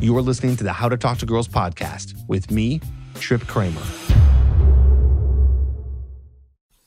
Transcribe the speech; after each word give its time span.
You 0.00 0.16
are 0.16 0.22
listening 0.22 0.56
to 0.56 0.64
the 0.64 0.72
How 0.72 0.88
to 0.88 0.96
Talk 0.96 1.18
to 1.18 1.26
Girls 1.26 1.46
podcast 1.46 2.14
with 2.26 2.50
me, 2.50 2.80
Trip 3.16 3.46
Kramer. 3.46 3.82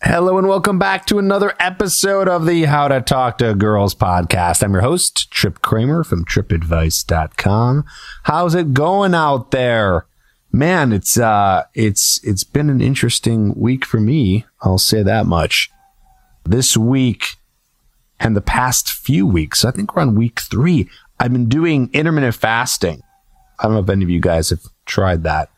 Hello 0.02 0.40
and 0.40 0.48
welcome 0.48 0.80
back 0.80 1.06
to 1.06 1.20
another 1.20 1.54
episode 1.60 2.28
of 2.28 2.48
the 2.48 2.64
How 2.64 2.88
to 2.88 3.02
Talk 3.02 3.38
to 3.38 3.54
Girls 3.54 3.94
podcast. 3.94 4.64
I'm 4.64 4.74
your 4.74 4.82
host, 4.82 5.30
Trip 5.30 5.62
Kramer 5.62 6.04
from 6.04 6.26
tripadvice.com. 6.26 7.86
How's 8.24 8.56
it 8.56 8.74
going 8.74 9.14
out 9.14 9.52
there? 9.52 10.08
Man, 10.52 10.92
it's 10.92 11.16
uh 11.16 11.66
it's 11.76 12.20
it's 12.24 12.44
been 12.44 12.72
an 12.72 12.82
interesting 12.82 13.54
week 13.54 13.86
for 13.86 14.00
me. 14.00 14.46
I'll 14.62 14.80
say 14.80 15.04
that 15.04 15.28
much. 15.28 15.70
This 16.46 16.76
week 16.76 17.36
and 18.20 18.36
the 18.36 18.42
past 18.42 18.90
few 18.90 19.28
weeks, 19.28 19.64
I 19.64 19.70
think 19.72 19.96
we're 19.96 20.02
on 20.02 20.16
week 20.16 20.40
3. 20.40 20.90
I've 21.20 21.32
been 21.32 21.50
doing 21.50 21.90
intermittent 21.94 22.36
fasting. 22.36 23.02
I 23.60 23.64
don't 23.64 23.74
know 23.74 23.82
if 23.82 23.90
any 23.90 24.04
of 24.04 24.10
you 24.10 24.20
guys 24.20 24.50
have 24.50 24.62
tried 24.86 25.24
that. 25.24 25.50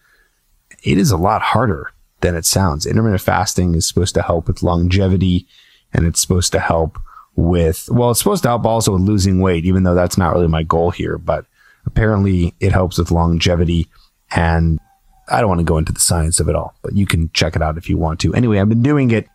It 0.83 0.97
is 0.97 1.11
a 1.11 1.17
lot 1.17 1.41
harder 1.41 1.91
than 2.21 2.35
it 2.35 2.45
sounds. 2.45 2.85
Intermittent 2.85 3.21
fasting 3.21 3.75
is 3.75 3.87
supposed 3.87 4.13
to 4.15 4.21
help 4.21 4.47
with 4.47 4.63
longevity 4.63 5.47
and 5.93 6.05
it's 6.05 6.21
supposed 6.21 6.51
to 6.51 6.59
help 6.59 6.99
with, 7.35 7.89
well, 7.91 8.11
it's 8.11 8.19
supposed 8.19 8.43
to 8.43 8.49
help 8.49 8.65
also 8.65 8.93
with 8.93 9.01
losing 9.01 9.41
weight, 9.41 9.65
even 9.65 9.83
though 9.83 9.95
that's 9.95 10.17
not 10.17 10.33
really 10.33 10.47
my 10.47 10.63
goal 10.63 10.91
here, 10.91 11.17
but 11.17 11.45
apparently 11.85 12.53
it 12.59 12.71
helps 12.71 12.97
with 12.97 13.11
longevity 13.11 13.87
and 14.31 14.79
I 15.27 15.39
don't 15.39 15.49
want 15.49 15.59
to 15.59 15.65
go 15.65 15.77
into 15.77 15.91
the 15.91 15.99
science 15.99 16.39
of 16.39 16.49
it 16.49 16.55
all, 16.55 16.75
but 16.81 16.95
you 16.95 17.05
can 17.05 17.31
check 17.33 17.55
it 17.55 17.61
out 17.61 17.77
if 17.77 17.89
you 17.89 17.97
want 17.97 18.19
to. 18.21 18.33
Anyway, 18.33 18.59
I've 18.59 18.69
been 18.69 18.83
doing 18.83 19.11
it. 19.11 19.27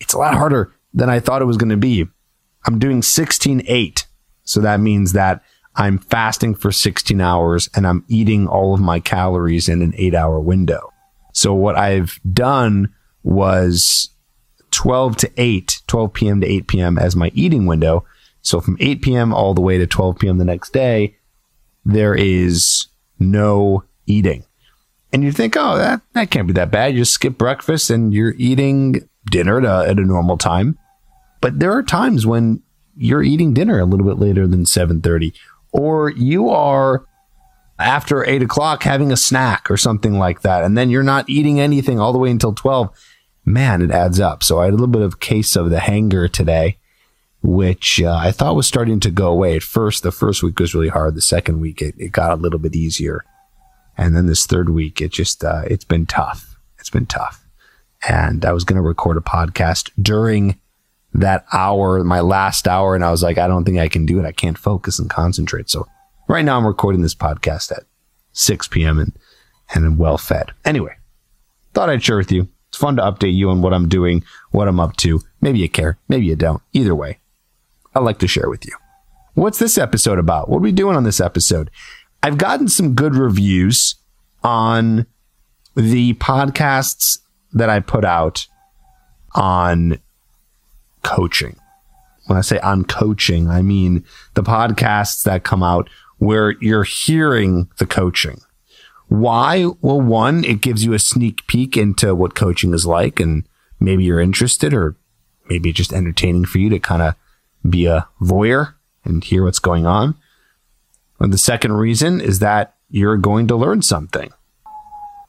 It's 0.00 0.14
a 0.14 0.18
lot 0.18 0.34
harder 0.34 0.74
than 0.92 1.08
I 1.08 1.20
thought 1.20 1.42
it 1.42 1.46
was 1.46 1.56
going 1.56 1.70
to 1.70 1.76
be. 1.76 2.06
I'm 2.66 2.78
doing 2.78 3.02
16 3.02 3.62
8. 3.66 4.06
So 4.44 4.60
that 4.60 4.80
means 4.80 5.12
that 5.12 5.42
I'm 5.78 5.98
fasting 5.98 6.56
for 6.56 6.72
16 6.72 7.20
hours 7.20 7.70
and 7.74 7.86
I'm 7.86 8.04
eating 8.08 8.48
all 8.48 8.74
of 8.74 8.80
my 8.80 8.98
calories 8.98 9.68
in 9.68 9.80
an 9.80 9.94
eight 9.96 10.14
hour 10.14 10.40
window. 10.40 10.92
So 11.32 11.54
what 11.54 11.76
I've 11.76 12.18
done 12.30 12.92
was 13.22 14.10
12 14.72 15.16
to 15.18 15.30
8, 15.36 15.82
12 15.86 16.12
p.m. 16.12 16.40
to 16.40 16.46
8 16.48 16.66
p.m. 16.66 16.98
as 16.98 17.14
my 17.14 17.30
eating 17.32 17.64
window. 17.64 18.04
So 18.42 18.60
from 18.60 18.76
8 18.80 19.02
p.m. 19.02 19.32
all 19.32 19.54
the 19.54 19.60
way 19.60 19.78
to 19.78 19.86
12 19.86 20.18
p.m. 20.18 20.38
the 20.38 20.44
next 20.44 20.72
day, 20.72 21.16
there 21.84 22.14
is 22.14 22.88
no 23.20 23.84
eating. 24.06 24.44
And 25.12 25.22
you 25.22 25.30
think, 25.30 25.56
oh, 25.56 25.78
that, 25.78 26.02
that 26.12 26.30
can't 26.30 26.48
be 26.48 26.52
that 26.54 26.72
bad. 26.72 26.94
You 26.94 27.02
just 27.02 27.14
skip 27.14 27.38
breakfast 27.38 27.88
and 27.88 28.12
you're 28.12 28.34
eating 28.36 29.08
dinner 29.30 29.64
at 29.64 29.98
a 29.98 30.04
normal 30.04 30.38
time. 30.38 30.76
But 31.40 31.60
there 31.60 31.72
are 31.72 31.84
times 31.84 32.26
when 32.26 32.62
you're 32.96 33.22
eating 33.22 33.54
dinner 33.54 33.78
a 33.78 33.84
little 33.84 34.04
bit 34.04 34.18
later 34.18 34.46
than 34.46 34.64
7.30 34.64 35.32
or 35.72 36.10
you 36.10 36.48
are 36.50 37.04
after 37.78 38.24
eight 38.28 38.42
o'clock 38.42 38.82
having 38.82 39.12
a 39.12 39.16
snack 39.16 39.70
or 39.70 39.76
something 39.76 40.18
like 40.18 40.42
that. 40.42 40.64
And 40.64 40.76
then 40.76 40.90
you're 40.90 41.02
not 41.02 41.28
eating 41.28 41.60
anything 41.60 42.00
all 42.00 42.12
the 42.12 42.18
way 42.18 42.30
until 42.30 42.52
12. 42.52 42.90
Man, 43.44 43.82
it 43.82 43.90
adds 43.90 44.20
up. 44.20 44.42
So 44.42 44.60
I 44.60 44.64
had 44.64 44.72
a 44.72 44.76
little 44.76 44.88
bit 44.88 45.02
of 45.02 45.20
case 45.20 45.56
of 45.56 45.70
the 45.70 45.80
hanger 45.80 46.28
today, 46.28 46.78
which 47.42 48.02
uh, 48.02 48.14
I 48.14 48.32
thought 48.32 48.56
was 48.56 48.66
starting 48.66 49.00
to 49.00 49.10
go 49.10 49.28
away. 49.28 49.56
At 49.56 49.62
first, 49.62 50.02
the 50.02 50.12
first 50.12 50.42
week 50.42 50.58
was 50.58 50.74
really 50.74 50.88
hard. 50.88 51.14
The 51.14 51.22
second 51.22 51.60
week, 51.60 51.80
it, 51.80 51.94
it 51.98 52.12
got 52.12 52.32
a 52.32 52.36
little 52.36 52.58
bit 52.58 52.74
easier. 52.74 53.24
And 53.96 54.14
then 54.14 54.26
this 54.26 54.46
third 54.46 54.70
week, 54.70 55.00
it 55.00 55.12
just, 55.12 55.44
uh, 55.44 55.62
it's 55.66 55.84
been 55.84 56.06
tough. 56.06 56.56
It's 56.78 56.90
been 56.90 57.06
tough. 57.06 57.44
And 58.08 58.44
I 58.44 58.52
was 58.52 58.64
going 58.64 58.76
to 58.76 58.82
record 58.82 59.16
a 59.16 59.20
podcast 59.20 59.90
during 60.00 60.60
that 61.20 61.44
hour, 61.52 62.02
my 62.04 62.20
last 62.20 62.68
hour, 62.68 62.94
and 62.94 63.04
I 63.04 63.10
was 63.10 63.22
like, 63.22 63.38
I 63.38 63.46
don't 63.46 63.64
think 63.64 63.78
I 63.78 63.88
can 63.88 64.06
do 64.06 64.18
it. 64.18 64.26
I 64.26 64.32
can't 64.32 64.58
focus 64.58 64.98
and 64.98 65.10
concentrate. 65.10 65.70
So 65.70 65.86
right 66.28 66.44
now 66.44 66.56
I'm 66.56 66.66
recording 66.66 67.02
this 67.02 67.14
podcast 67.14 67.72
at 67.72 67.84
6 68.32 68.68
p.m. 68.68 68.98
and 68.98 69.12
and 69.74 69.84
I'm 69.84 69.98
well 69.98 70.18
fed. 70.18 70.52
Anyway, 70.64 70.96
thought 71.74 71.90
I'd 71.90 72.02
share 72.02 72.16
with 72.16 72.32
you. 72.32 72.48
It's 72.68 72.78
fun 72.78 72.96
to 72.96 73.02
update 73.02 73.34
you 73.34 73.50
on 73.50 73.62
what 73.62 73.74
I'm 73.74 73.88
doing, 73.88 74.24
what 74.50 74.68
I'm 74.68 74.80
up 74.80 74.96
to. 74.98 75.20
Maybe 75.40 75.58
you 75.58 75.68
care, 75.68 75.98
maybe 76.08 76.26
you 76.26 76.36
don't. 76.36 76.62
Either 76.72 76.94
way, 76.94 77.18
I 77.94 78.00
like 78.00 78.18
to 78.20 78.28
share 78.28 78.48
with 78.48 78.66
you. 78.66 78.74
What's 79.34 79.58
this 79.58 79.78
episode 79.78 80.18
about? 80.18 80.48
What 80.48 80.58
are 80.58 80.62
we 80.62 80.72
doing 80.72 80.96
on 80.96 81.04
this 81.04 81.20
episode? 81.20 81.70
I've 82.22 82.38
gotten 82.38 82.68
some 82.68 82.94
good 82.94 83.14
reviews 83.14 83.96
on 84.42 85.06
the 85.76 86.14
podcasts 86.14 87.18
that 87.52 87.70
I 87.70 87.80
put 87.80 88.04
out 88.04 88.46
on 89.34 89.98
coaching. 91.02 91.56
When 92.26 92.38
I 92.38 92.42
say 92.42 92.58
on 92.60 92.84
coaching, 92.84 93.48
I 93.48 93.62
mean 93.62 94.04
the 94.34 94.42
podcasts 94.42 95.22
that 95.24 95.44
come 95.44 95.62
out 95.62 95.88
where 96.18 96.52
you're 96.60 96.84
hearing 96.84 97.68
the 97.78 97.86
coaching. 97.86 98.40
Why? 99.08 99.64
Well, 99.80 100.00
one, 100.00 100.44
it 100.44 100.60
gives 100.60 100.84
you 100.84 100.92
a 100.92 100.98
sneak 100.98 101.46
peek 101.46 101.76
into 101.76 102.14
what 102.14 102.34
coaching 102.34 102.74
is 102.74 102.84
like, 102.84 103.18
and 103.20 103.44
maybe 103.80 104.04
you're 104.04 104.20
interested, 104.20 104.74
or 104.74 104.96
maybe 105.48 105.72
just 105.72 105.92
entertaining 105.92 106.44
for 106.44 106.58
you 106.58 106.68
to 106.68 106.78
kind 106.78 107.00
of 107.00 107.14
be 107.68 107.86
a 107.86 108.06
voyeur 108.20 108.74
and 109.04 109.24
hear 109.24 109.44
what's 109.44 109.58
going 109.58 109.86
on. 109.86 110.14
And 111.18 111.32
the 111.32 111.38
second 111.38 111.72
reason 111.72 112.20
is 112.20 112.40
that 112.40 112.74
you're 112.90 113.16
going 113.16 113.48
to 113.48 113.56
learn 113.56 113.82
something. 113.82 114.30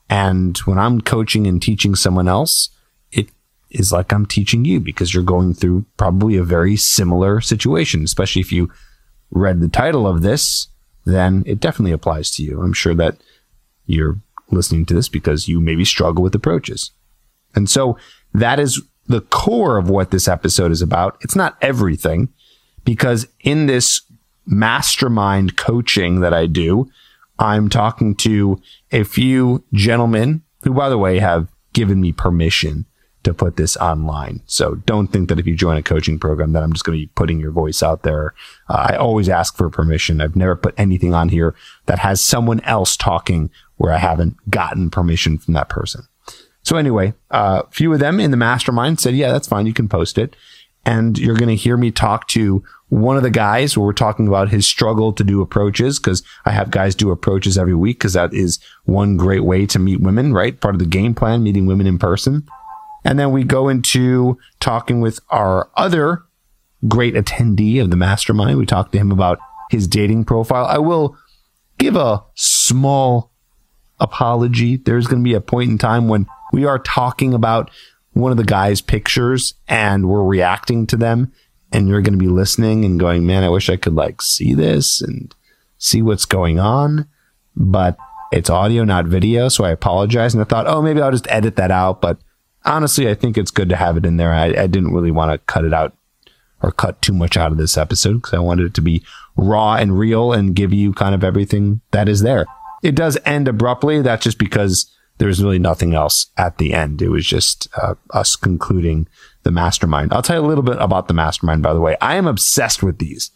And 0.09 0.57
when 0.59 0.77
I'm 0.77 1.01
coaching 1.01 1.47
and 1.47 1.61
teaching 1.61 1.95
someone 1.95 2.27
else, 2.27 2.69
is 3.71 3.91
like 3.91 4.11
I'm 4.11 4.25
teaching 4.25 4.65
you 4.65 4.79
because 4.79 5.13
you're 5.13 5.23
going 5.23 5.53
through 5.53 5.85
probably 5.97 6.37
a 6.37 6.43
very 6.43 6.75
similar 6.75 7.41
situation, 7.41 8.03
especially 8.03 8.41
if 8.41 8.51
you 8.51 8.71
read 9.31 9.59
the 9.59 9.67
title 9.67 10.07
of 10.07 10.21
this, 10.21 10.67
then 11.05 11.43
it 11.45 11.59
definitely 11.59 11.91
applies 11.91 12.31
to 12.31 12.43
you. 12.43 12.61
I'm 12.61 12.73
sure 12.73 12.95
that 12.95 13.17
you're 13.85 14.17
listening 14.51 14.85
to 14.87 14.93
this 14.93 15.09
because 15.09 15.47
you 15.47 15.59
maybe 15.59 15.85
struggle 15.85 16.23
with 16.23 16.35
approaches. 16.35 16.91
And 17.55 17.69
so 17.69 17.97
that 18.33 18.59
is 18.59 18.81
the 19.07 19.21
core 19.21 19.77
of 19.77 19.89
what 19.89 20.11
this 20.11 20.27
episode 20.27 20.71
is 20.71 20.81
about. 20.81 21.17
It's 21.21 21.35
not 21.35 21.57
everything 21.61 22.29
because 22.83 23.27
in 23.41 23.65
this 23.65 24.01
mastermind 24.45 25.57
coaching 25.57 26.21
that 26.21 26.33
I 26.33 26.45
do, 26.45 26.89
I'm 27.37 27.69
talking 27.69 28.15
to 28.15 28.61
a 28.91 29.03
few 29.03 29.63
gentlemen 29.73 30.43
who, 30.63 30.73
by 30.73 30.89
the 30.89 30.97
way, 30.97 31.19
have 31.19 31.47
given 31.73 32.01
me 32.01 32.11
permission 32.11 32.85
to 33.23 33.33
put 33.33 33.57
this 33.57 33.75
online. 33.77 34.41
So 34.45 34.75
don't 34.75 35.07
think 35.07 35.29
that 35.29 35.39
if 35.39 35.47
you 35.47 35.55
join 35.55 35.77
a 35.77 35.83
coaching 35.83 36.19
program 36.19 36.53
that 36.53 36.63
I'm 36.63 36.73
just 36.73 36.85
going 36.85 36.97
to 36.97 37.05
be 37.05 37.11
putting 37.15 37.39
your 37.39 37.51
voice 37.51 37.83
out 37.83 38.03
there. 38.03 38.33
Uh, 38.69 38.87
I 38.91 38.95
always 38.95 39.27
ask 39.27 39.57
for 39.57 39.69
permission. 39.69 40.21
I've 40.21 40.35
never 40.35 40.55
put 40.55 40.75
anything 40.77 41.13
on 41.13 41.29
here 41.29 41.53
that 41.85 41.99
has 41.99 42.21
someone 42.21 42.61
else 42.61 42.95
talking 42.95 43.49
where 43.77 43.93
I 43.93 43.97
haven't 43.97 44.37
gotten 44.49 44.89
permission 44.89 45.37
from 45.37 45.53
that 45.55 45.69
person. 45.69 46.07
So 46.63 46.77
anyway, 46.77 47.13
a 47.31 47.35
uh, 47.35 47.61
few 47.71 47.91
of 47.93 47.99
them 47.99 48.19
in 48.19 48.31
the 48.31 48.37
mastermind 48.37 48.99
said, 48.99 49.15
yeah, 49.15 49.31
that's 49.31 49.47
fine. 49.47 49.65
You 49.65 49.73
can 49.73 49.89
post 49.89 50.17
it. 50.17 50.35
And 50.85 51.17
you're 51.17 51.35
going 51.35 51.49
to 51.49 51.55
hear 51.55 51.77
me 51.77 51.91
talk 51.91 52.27
to 52.29 52.63
one 52.87 53.17
of 53.17 53.23
the 53.23 53.29
guys 53.29 53.77
where 53.77 53.85
we're 53.85 53.93
talking 53.93 54.27
about 54.27 54.49
his 54.49 54.65
struggle 54.65 55.13
to 55.13 55.23
do 55.23 55.41
approaches 55.41 55.99
because 55.99 56.23
I 56.45 56.51
have 56.51 56.71
guys 56.71 56.95
do 56.95 57.11
approaches 57.11 57.57
every 57.57 57.75
week 57.75 57.99
because 57.99 58.13
that 58.13 58.33
is 58.33 58.59
one 58.85 59.17
great 59.17 59.43
way 59.43 59.65
to 59.67 59.79
meet 59.79 60.01
women, 60.01 60.33
right? 60.33 60.59
Part 60.59 60.75
of 60.75 60.79
the 60.79 60.85
game 60.85 61.13
plan, 61.13 61.43
meeting 61.43 61.65
women 61.65 61.85
in 61.85 61.99
person. 61.99 62.47
And 63.03 63.17
then 63.17 63.31
we 63.31 63.43
go 63.43 63.69
into 63.69 64.37
talking 64.59 65.01
with 65.01 65.19
our 65.29 65.69
other 65.75 66.23
great 66.87 67.15
attendee 67.15 67.81
of 67.81 67.89
the 67.89 67.95
mastermind. 67.95 68.57
We 68.57 68.65
talk 68.65 68.91
to 68.91 68.97
him 68.97 69.11
about 69.11 69.39
his 69.69 69.87
dating 69.87 70.25
profile. 70.25 70.65
I 70.65 70.77
will 70.79 71.17
give 71.77 71.95
a 71.95 72.23
small 72.35 73.31
apology. 73.99 74.77
There's 74.77 75.07
going 75.07 75.21
to 75.21 75.27
be 75.27 75.33
a 75.33 75.41
point 75.41 75.71
in 75.71 75.77
time 75.77 76.07
when 76.07 76.27
we 76.51 76.65
are 76.65 76.79
talking 76.79 77.33
about 77.33 77.69
one 78.13 78.31
of 78.31 78.37
the 78.37 78.43
guy's 78.43 78.81
pictures 78.81 79.53
and 79.67 80.09
we're 80.09 80.23
reacting 80.23 80.87
to 80.87 80.97
them 80.97 81.31
and 81.71 81.87
you're 81.87 82.01
going 82.01 82.17
to 82.17 82.19
be 82.19 82.27
listening 82.27 82.83
and 82.83 82.99
going, 82.99 83.25
man, 83.25 83.43
I 83.43 83.49
wish 83.49 83.69
I 83.69 83.77
could 83.77 83.93
like 83.93 84.21
see 84.21 84.53
this 84.53 85.01
and 85.01 85.33
see 85.77 86.01
what's 86.01 86.25
going 86.25 86.59
on. 86.59 87.07
But 87.55 87.97
it's 88.31 88.49
audio, 88.49 88.83
not 88.83 89.05
video. 89.05 89.49
So 89.49 89.63
I 89.63 89.71
apologize. 89.71 90.33
And 90.33 90.41
I 90.41 90.45
thought, 90.45 90.67
oh, 90.67 90.81
maybe 90.81 91.01
I'll 91.01 91.11
just 91.11 91.29
edit 91.29 91.55
that 91.57 91.71
out. 91.71 92.01
But 92.01 92.19
honestly, 92.65 93.09
I 93.09 93.15
think 93.15 93.37
it's 93.37 93.51
good 93.51 93.69
to 93.69 93.75
have 93.75 93.97
it 93.97 94.05
in 94.05 94.17
there. 94.17 94.33
I, 94.33 94.47
I 94.47 94.67
didn't 94.67 94.93
really 94.93 95.11
want 95.11 95.31
to 95.31 95.37
cut 95.51 95.65
it 95.65 95.73
out 95.73 95.95
or 96.61 96.71
cut 96.71 97.01
too 97.01 97.13
much 97.13 97.37
out 97.37 97.51
of 97.51 97.57
this 97.57 97.77
episode 97.77 98.15
because 98.15 98.33
I 98.33 98.39
wanted 98.39 98.65
it 98.67 98.73
to 98.75 98.81
be 98.81 99.03
raw 99.35 99.75
and 99.75 99.97
real 99.97 100.33
and 100.33 100.55
give 100.55 100.73
you 100.73 100.93
kind 100.93 101.15
of 101.15 101.23
everything 101.23 101.81
that 101.91 102.09
is 102.09 102.21
there. 102.21 102.45
It 102.83 102.95
does 102.95 103.17
end 103.25 103.47
abruptly. 103.47 104.01
That's 104.01 104.23
just 104.23 104.37
because 104.37 104.93
there's 105.17 105.43
really 105.43 105.59
nothing 105.59 105.93
else 105.93 106.27
at 106.37 106.57
the 106.57 106.73
end. 106.73 107.01
It 107.01 107.09
was 107.09 107.25
just 107.25 107.67
uh, 107.81 107.95
us 108.11 108.35
concluding 108.35 109.07
the 109.43 109.51
mastermind. 109.51 110.13
I'll 110.13 110.21
tell 110.21 110.39
you 110.39 110.45
a 110.45 110.47
little 110.47 110.63
bit 110.63 110.77
about 110.79 111.07
the 111.07 111.13
mastermind, 111.13 111.61
by 111.61 111.73
the 111.73 111.81
way. 111.81 111.97
I 112.01 112.15
am 112.15 112.27
obsessed 112.27 112.83
with 112.83 112.99
these. 112.99 113.31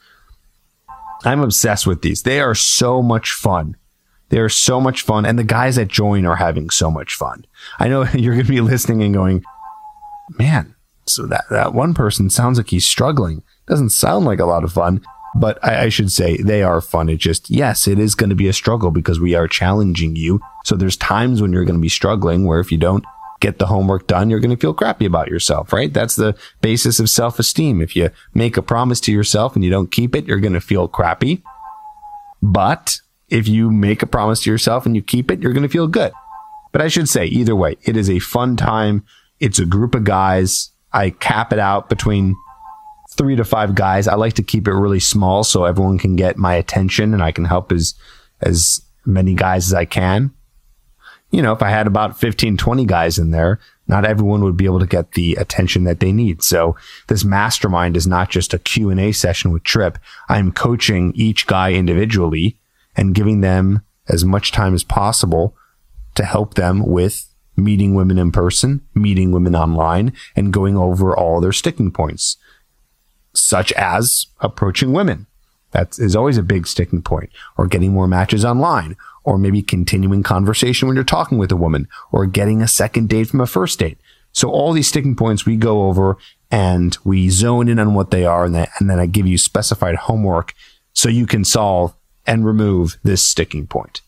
I'm 1.26 1.42
obsessed 1.42 1.88
with 1.88 2.02
these. 2.02 2.24
They 2.24 2.40
are 2.40 2.56
so 2.56 3.02
much 3.02 3.32
fun. 3.32 3.78
They're 4.34 4.50
so 4.50 4.82
much 4.82 5.04
fun. 5.04 5.28
And 5.28 5.38
the 5.38 5.44
guys 5.44 5.76
that 5.76 5.90
join 5.90 6.26
are 6.26 6.38
having 6.38 6.72
so 6.72 6.90
much 6.90 7.14
fun. 7.14 7.46
I 7.78 7.88
know 7.88 8.04
you're 8.16 8.34
going 8.34 8.48
to 8.48 8.52
be 8.52 8.62
listening 8.62 9.04
and 9.04 9.14
going, 9.14 9.44
man, 10.40 10.74
so 11.06 11.28
that, 11.28 11.46
that 11.52 11.76
one 11.76 11.94
person 11.94 12.32
sounds 12.32 12.58
like 12.58 12.72
he's 12.72 12.88
struggling. 12.88 13.44
Doesn't 13.68 13.92
sound 13.92 14.26
like 14.26 14.40
a 14.40 14.46
lot 14.46 14.64
of 14.64 14.74
fun. 14.74 15.06
but 15.36 15.64
I, 15.64 15.84
I 15.84 15.90
should 15.90 16.12
say 16.12 16.38
they 16.38 16.64
are 16.64 16.82
fun. 16.82 17.10
It 17.10 17.18
just, 17.18 17.52
yes, 17.52 17.88
it 17.88 18.00
is 18.00 18.16
going 18.16 18.32
to 18.32 18.36
be 18.36 18.48
a 18.48 18.54
struggle 18.54 18.90
because 18.90 19.20
we 19.20 19.36
are 19.36 19.48
challenging 19.48 20.16
you. 20.16 20.42
So 20.66 20.76
there's 20.76 20.98
times 20.98 21.40
when 21.40 21.54
you're 21.54 21.64
going 21.64 21.78
to 21.78 21.82
be 21.82 21.88
struggling 21.88 22.48
where 22.48 22.60
if 22.60 22.72
you 22.72 22.80
don't 22.80 23.06
get 23.40 23.60
the 23.60 23.68
homework 23.68 24.08
done, 24.08 24.32
you're 24.32 24.40
going 24.40 24.56
to 24.56 24.60
feel 24.60 24.74
crappy 24.74 25.06
about 25.06 25.28
yourself, 25.28 25.72
right? 25.72 25.94
That's 25.94 26.16
the 26.16 26.36
basis 26.62 27.00
of 27.00 27.08
self 27.08 27.38
esteem. 27.38 27.84
If 27.84 27.96
you 27.96 28.10
make 28.34 28.58
a 28.58 28.64
promise 28.64 29.00
to 29.02 29.12
yourself 29.12 29.54
and 29.54 29.64
you 29.64 29.70
don't 29.70 29.92
keep 29.92 30.16
it, 30.16 30.26
you're 30.26 30.40
going 30.40 30.54
to 30.54 30.60
feel 30.60 30.88
crappy. 30.88 31.44
But 32.42 33.00
if 33.34 33.48
you 33.48 33.72
make 33.72 34.04
a 34.04 34.08
promise 34.08 34.42
to 34.44 34.52
yourself 34.52 34.86
and 34.86 34.96
you 34.96 35.02
keep 35.02 35.32
it, 35.32 35.42
you're 35.42 35.54
going 35.54 35.64
to 35.64 35.70
feel 35.70 35.88
good. 35.88 36.14
But 36.72 36.84
I 36.84 36.88
should 36.88 37.10
say, 37.10 37.26
either 37.26 37.56
way, 37.56 37.78
it 37.82 37.98
is 37.98 38.08
a 38.08 38.20
fun 38.20 38.56
time. 38.56 39.04
It's 39.40 39.58
a 39.58 39.66
group 39.66 39.96
of 39.96 40.04
guys. 40.04 40.70
I 40.94 41.10
cap 41.10 41.52
it 41.52 41.58
out 41.58 41.90
between 41.90 42.36
three 43.18 43.36
to 43.36 43.44
five 43.44 43.74
guys. 43.74 44.08
I 44.08 44.16
like 44.16 44.34
to 44.34 44.44
keep 44.44 44.68
it 44.68 44.74
really 44.74 45.00
small 45.00 45.44
so 45.44 45.66
everyone 45.66 45.98
can 45.98 46.16
get 46.16 46.38
my 46.38 46.54
attention 46.54 47.12
and 47.12 47.24
I 47.24 47.32
can 47.32 47.46
help 47.46 47.72
as, 47.72 47.96
as 48.42 48.82
many 49.04 49.34
guys 49.34 49.66
as 49.66 49.74
I 49.74 49.86
can. 49.86 50.32
You 51.32 51.42
know, 51.42 51.54
if 51.54 51.64
I 51.64 51.72
had 51.72 51.88
about 51.88 52.20
15, 52.20 52.58
20 52.58 52.86
guys 52.86 53.18
in 53.18 53.32
there, 53.32 53.60
not 53.88 54.06
everyone 54.06 54.44
would 54.44 54.58
be 54.58 54.66
able 54.66 54.80
to 54.80 54.86
get 54.86 55.14
the 55.14 55.34
attention 55.36 55.86
that 55.86 56.00
they 56.00 56.12
need. 56.12 56.44
So 56.44 56.76
this 57.08 57.26
mastermind 57.26 57.98
is 57.98 58.06
not 58.06 58.30
just 58.30 58.54
a 58.54 58.60
Q&A 58.60 59.12
session 59.12 59.52
with 59.52 59.64
Trip. 59.64 59.98
I'm 60.30 60.52
coaching 60.52 61.14
each 61.16 61.48
guy 61.48 61.74
individually 61.74 62.60
and 62.96 63.16
giving 63.16 63.42
them 63.42 63.82
as 64.08 64.26
much 64.26 64.52
time 64.52 64.74
as 64.74 64.84
possible 64.84 65.56
to 66.16 66.24
help 66.24 66.54
them 66.54 66.86
with 66.86 67.34
meeting 67.56 67.94
women 67.94 68.18
in 68.18 68.32
person, 68.32 68.82
meeting 68.94 69.32
women 69.32 69.56
online, 69.56 70.14
and 70.36 70.54
going 70.54 70.76
over 70.76 71.16
all 71.16 71.40
their 71.40 71.52
sticking 71.52 71.92
points 71.92 72.38
such 73.36 73.72
as 73.74 74.28
approaching 74.42 74.94
women. 74.94 75.26
That 75.72 75.98
is 75.98 76.16
always 76.16 76.38
a 76.38 76.44
big 76.44 76.68
sticking 76.68 77.02
point, 77.02 77.32
or 77.58 77.66
getting 77.68 77.92
more 77.92 78.08
matches 78.08 78.46
online, 78.46 78.96
or 79.24 79.40
maybe 79.40 79.64
continuing 79.64 80.22
conversation 80.22 80.88
when 80.88 80.96
you're 80.96 81.04
talking 81.04 81.40
with 81.40 81.52
a 81.52 81.56
woman, 81.56 81.88
or 82.12 82.28
getting 82.28 82.62
a 82.62 82.68
second 82.68 83.10
date 83.10 83.30
from 83.30 83.42
a 83.42 83.48
first 83.48 83.80
date. 83.80 83.98
So 84.32 84.50
all 84.50 84.72
these 84.72 84.88
sticking 84.88 85.16
points 85.16 85.46
we 85.46 85.58
go 85.58 85.88
over 85.88 86.18
and 86.52 86.96
we 87.04 87.30
zone 87.30 87.70
in 87.70 87.80
on 87.80 87.96
what 87.96 88.12
they 88.12 88.26
are, 88.26 88.46
and 88.46 88.54
then, 88.54 89.00
I 89.00 89.06
give 89.08 89.26
you 89.26 89.40
specified 89.40 89.96
homework 89.96 90.54
so 90.94 91.10
you 91.10 91.26
can 91.26 91.44
solve 91.44 91.96
and 92.26 92.46
remove 92.46 92.98
this 93.04 93.24
sticking 93.24 93.68
point. 93.68 94.02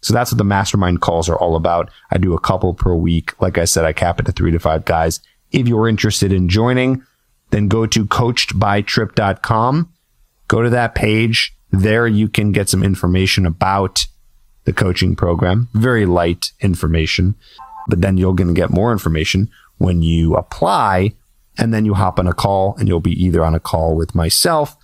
So 0.00 0.12
that's 0.12 0.32
what 0.32 0.38
the 0.38 0.44
mastermind 0.44 1.00
calls 1.00 1.28
are 1.28 1.36
all 1.36 1.54
about. 1.54 1.90
I 2.10 2.18
do 2.18 2.34
a 2.34 2.40
couple 2.40 2.74
per 2.74 2.94
week. 2.94 3.40
Like 3.40 3.56
I 3.56 3.64
said, 3.64 3.84
I 3.84 3.92
cap 3.92 4.18
it 4.18 4.26
to 4.26 4.32
three 4.32 4.50
to 4.50 4.58
five 4.58 4.84
guys. 4.84 5.20
If 5.52 5.68
you're 5.68 5.88
interested 5.88 6.32
in 6.32 6.48
joining, 6.48 7.04
then 7.50 7.68
go 7.68 7.86
to 7.86 8.04
coachedbytrip.com. 8.04 9.92
Go 10.48 10.62
to 10.62 10.70
that 10.70 10.94
page. 10.94 11.54
There 11.70 12.06
you 12.06 12.28
can 12.28 12.52
get 12.52 12.68
some 12.68 12.82
information 12.82 13.46
about 13.46 14.06
the 14.64 14.72
coaching 14.72 15.14
program. 15.14 15.68
Very 15.72 16.04
light 16.04 16.52
information, 16.60 17.34
but 17.86 18.00
then 18.00 18.16
you're 18.16 18.34
going 18.34 18.48
to 18.48 18.54
get 18.54 18.70
more 18.70 18.92
information 18.92 19.50
when 19.78 20.02
you 20.02 20.34
apply 20.34 21.12
and 21.58 21.72
then 21.72 21.84
you 21.84 21.94
hop 21.94 22.18
on 22.18 22.26
a 22.26 22.32
call 22.32 22.74
and 22.78 22.88
you'll 22.88 23.00
be 23.00 23.24
either 23.24 23.44
on 23.44 23.54
a 23.54 23.60
call 23.60 23.94
with 23.94 24.14
myself 24.14 24.76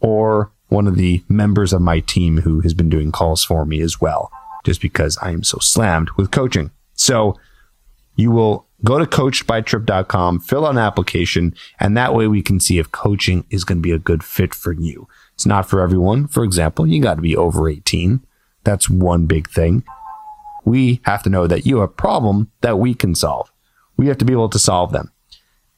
or 0.00 0.52
one 0.76 0.86
of 0.86 0.96
the 0.96 1.24
members 1.26 1.72
of 1.72 1.80
my 1.80 2.00
team 2.00 2.42
who 2.42 2.60
has 2.60 2.74
been 2.74 2.90
doing 2.90 3.10
calls 3.10 3.42
for 3.42 3.64
me 3.64 3.80
as 3.80 3.98
well, 3.98 4.30
just 4.62 4.82
because 4.82 5.16
I 5.22 5.30
am 5.30 5.42
so 5.42 5.56
slammed 5.58 6.10
with 6.18 6.30
coaching. 6.30 6.70
So 6.92 7.34
you 8.14 8.30
will 8.30 8.66
go 8.84 8.98
to 8.98 9.06
coachedbytrip.com, 9.06 10.40
fill 10.40 10.66
out 10.66 10.72
an 10.72 10.78
application, 10.78 11.54
and 11.80 11.96
that 11.96 12.14
way 12.14 12.28
we 12.28 12.42
can 12.42 12.60
see 12.60 12.78
if 12.78 12.92
coaching 12.92 13.46
is 13.48 13.64
going 13.64 13.78
to 13.78 13.82
be 13.82 13.92
a 13.92 13.98
good 13.98 14.22
fit 14.22 14.54
for 14.54 14.72
you. 14.72 15.08
It's 15.32 15.46
not 15.46 15.66
for 15.66 15.80
everyone. 15.80 16.28
For 16.28 16.44
example, 16.44 16.86
you 16.86 17.00
got 17.02 17.14
to 17.14 17.22
be 17.22 17.34
over 17.34 17.70
18. 17.70 18.20
That's 18.62 18.90
one 18.90 19.24
big 19.24 19.48
thing. 19.48 19.82
We 20.66 21.00
have 21.04 21.22
to 21.22 21.30
know 21.30 21.46
that 21.46 21.64
you 21.64 21.76
have 21.76 21.84
a 21.90 21.92
problem 21.92 22.50
that 22.60 22.78
we 22.78 22.92
can 22.92 23.14
solve. 23.14 23.50
We 23.96 24.08
have 24.08 24.18
to 24.18 24.26
be 24.26 24.34
able 24.34 24.50
to 24.50 24.58
solve 24.58 24.92
them. 24.92 25.10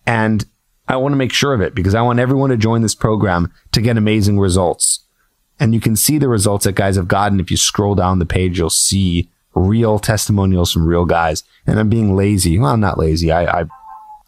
And 0.05 0.45
I 0.88 0.96
want 0.96 1.12
to 1.12 1.17
make 1.17 1.32
sure 1.32 1.52
of 1.52 1.61
it 1.61 1.75
because 1.75 1.94
I 1.94 2.00
want 2.00 2.19
everyone 2.19 2.50
to 2.50 2.56
join 2.56 2.81
this 2.81 2.94
program 2.94 3.52
to 3.73 3.82
get 3.82 3.99
amazing 3.99 4.38
results. 4.38 5.00
And 5.61 5.75
you 5.75 5.81
can 5.81 5.96
see 5.96 6.19
the 6.19 6.29
results 6.29 6.64
that 6.64 6.73
guys 6.73 6.96
have 6.96 7.08
gotten. 7.08 7.40
If 7.40 7.50
you 7.50 7.56
scroll 7.56 7.94
down 7.94 8.19
the 8.19 8.26
page, 8.26 8.58
you'll 8.58 8.70
see 8.70 9.29
real 9.55 9.99
testimonials 9.99 10.73
from 10.73 10.87
real 10.87 11.05
guys. 11.05 11.44
And 11.67 11.79
I'm 11.79 11.90
being 11.90 12.17
lazy. 12.17 12.58
Well, 12.58 12.73
I'm 12.73 12.81
not 12.81 12.99
lazy. 12.99 13.31
I, 13.31 13.61
I, 13.61 13.61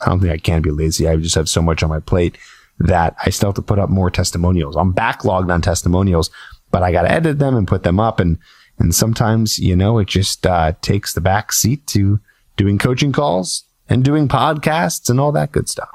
I 0.00 0.06
don't 0.06 0.20
think 0.20 0.32
I 0.32 0.38
can 0.38 0.60
be 0.60 0.70
lazy. 0.70 1.08
I 1.08 1.16
just 1.16 1.34
have 1.34 1.48
so 1.48 1.62
much 1.62 1.82
on 1.82 1.88
my 1.88 2.00
plate 2.00 2.36
that 2.78 3.14
I 3.24 3.30
still 3.30 3.50
have 3.50 3.56
to 3.56 3.62
put 3.62 3.78
up 3.78 3.88
more 3.88 4.10
testimonials. 4.10 4.76
I'm 4.76 4.92
backlogged 4.92 5.52
on 5.52 5.62
testimonials, 5.62 6.30
but 6.70 6.82
I 6.82 6.92
got 6.92 7.02
to 7.02 7.10
edit 7.10 7.38
them 7.38 7.56
and 7.56 7.68
put 7.68 7.84
them 7.84 8.00
up. 8.00 8.20
And, 8.20 8.38
and 8.78 8.94
sometimes, 8.94 9.58
you 9.58 9.76
know, 9.76 9.98
it 9.98 10.08
just 10.08 10.46
uh, 10.46 10.72
takes 10.82 11.14
the 11.14 11.20
back 11.20 11.52
seat 11.52 11.86
to 11.88 12.20
doing 12.56 12.76
coaching 12.76 13.12
calls 13.12 13.64
and 13.88 14.04
doing 14.04 14.28
podcasts 14.28 15.08
and 15.08 15.20
all 15.20 15.32
that 15.32 15.52
good 15.52 15.68
stuff. 15.68 15.88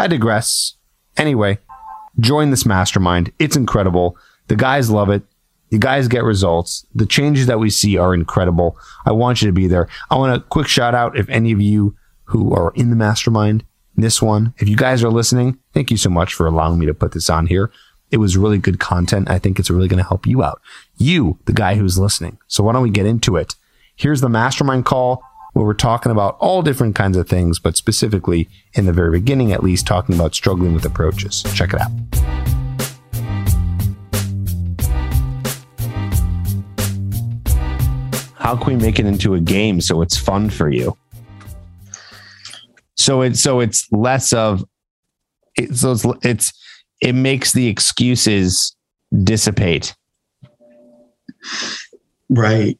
I 0.00 0.06
digress. 0.06 0.76
Anyway, 1.18 1.58
join 2.18 2.48
this 2.48 2.64
mastermind. 2.64 3.32
It's 3.38 3.54
incredible. 3.54 4.16
The 4.48 4.56
guys 4.56 4.88
love 4.88 5.10
it. 5.10 5.22
You 5.68 5.78
guys 5.78 6.08
get 6.08 6.24
results. 6.24 6.86
The 6.94 7.04
changes 7.04 7.46
that 7.48 7.60
we 7.60 7.68
see 7.68 7.98
are 7.98 8.14
incredible. 8.14 8.78
I 9.04 9.12
want 9.12 9.42
you 9.42 9.48
to 9.48 9.52
be 9.52 9.66
there. 9.66 9.88
I 10.10 10.16
want 10.16 10.34
a 10.34 10.40
quick 10.40 10.68
shout 10.68 10.94
out 10.94 11.18
if 11.18 11.28
any 11.28 11.52
of 11.52 11.60
you 11.60 11.94
who 12.24 12.54
are 12.54 12.72
in 12.74 12.88
the 12.88 12.96
mastermind, 12.96 13.62
this 13.94 14.22
one, 14.22 14.54
if 14.56 14.70
you 14.70 14.76
guys 14.76 15.04
are 15.04 15.10
listening, 15.10 15.58
thank 15.74 15.90
you 15.90 15.98
so 15.98 16.08
much 16.08 16.32
for 16.32 16.46
allowing 16.46 16.78
me 16.78 16.86
to 16.86 16.94
put 16.94 17.12
this 17.12 17.28
on 17.28 17.46
here. 17.46 17.70
It 18.10 18.16
was 18.16 18.38
really 18.38 18.56
good 18.56 18.80
content. 18.80 19.28
I 19.28 19.38
think 19.38 19.58
it's 19.58 19.68
really 19.68 19.86
going 19.86 20.02
to 20.02 20.08
help 20.08 20.26
you 20.26 20.42
out. 20.42 20.62
You, 20.96 21.38
the 21.44 21.52
guy 21.52 21.74
who's 21.74 21.98
listening. 21.98 22.38
So 22.48 22.64
why 22.64 22.72
don't 22.72 22.82
we 22.82 22.88
get 22.88 23.04
into 23.04 23.36
it? 23.36 23.54
Here's 23.96 24.22
the 24.22 24.30
mastermind 24.30 24.86
call 24.86 25.22
where 25.52 25.64
we're 25.64 25.74
talking 25.74 26.12
about 26.12 26.36
all 26.38 26.62
different 26.62 26.94
kinds 26.94 27.16
of 27.16 27.28
things, 27.28 27.58
but 27.58 27.76
specifically 27.76 28.48
in 28.74 28.86
the 28.86 28.92
very 28.92 29.18
beginning, 29.18 29.52
at 29.52 29.62
least 29.62 29.86
talking 29.86 30.14
about 30.14 30.34
struggling 30.34 30.74
with 30.74 30.84
approaches. 30.84 31.42
Check 31.54 31.74
it 31.74 31.80
out. 31.80 31.90
how 38.50 38.56
can 38.56 38.76
we 38.76 38.82
make 38.84 38.98
it 38.98 39.06
into 39.06 39.34
a 39.34 39.40
game 39.40 39.80
so 39.80 40.02
it's 40.02 40.16
fun 40.16 40.50
for 40.50 40.68
you? 40.68 40.96
So 42.96 43.22
it's 43.22 43.40
so 43.40 43.60
it's 43.60 43.86
less 43.92 44.32
of 44.32 44.64
it, 45.56 45.76
so 45.76 45.92
it's 45.92 46.04
it's 46.22 46.52
it 47.00 47.12
makes 47.12 47.52
the 47.52 47.68
excuses 47.68 48.74
dissipate. 49.22 49.94
Right. 52.28 52.76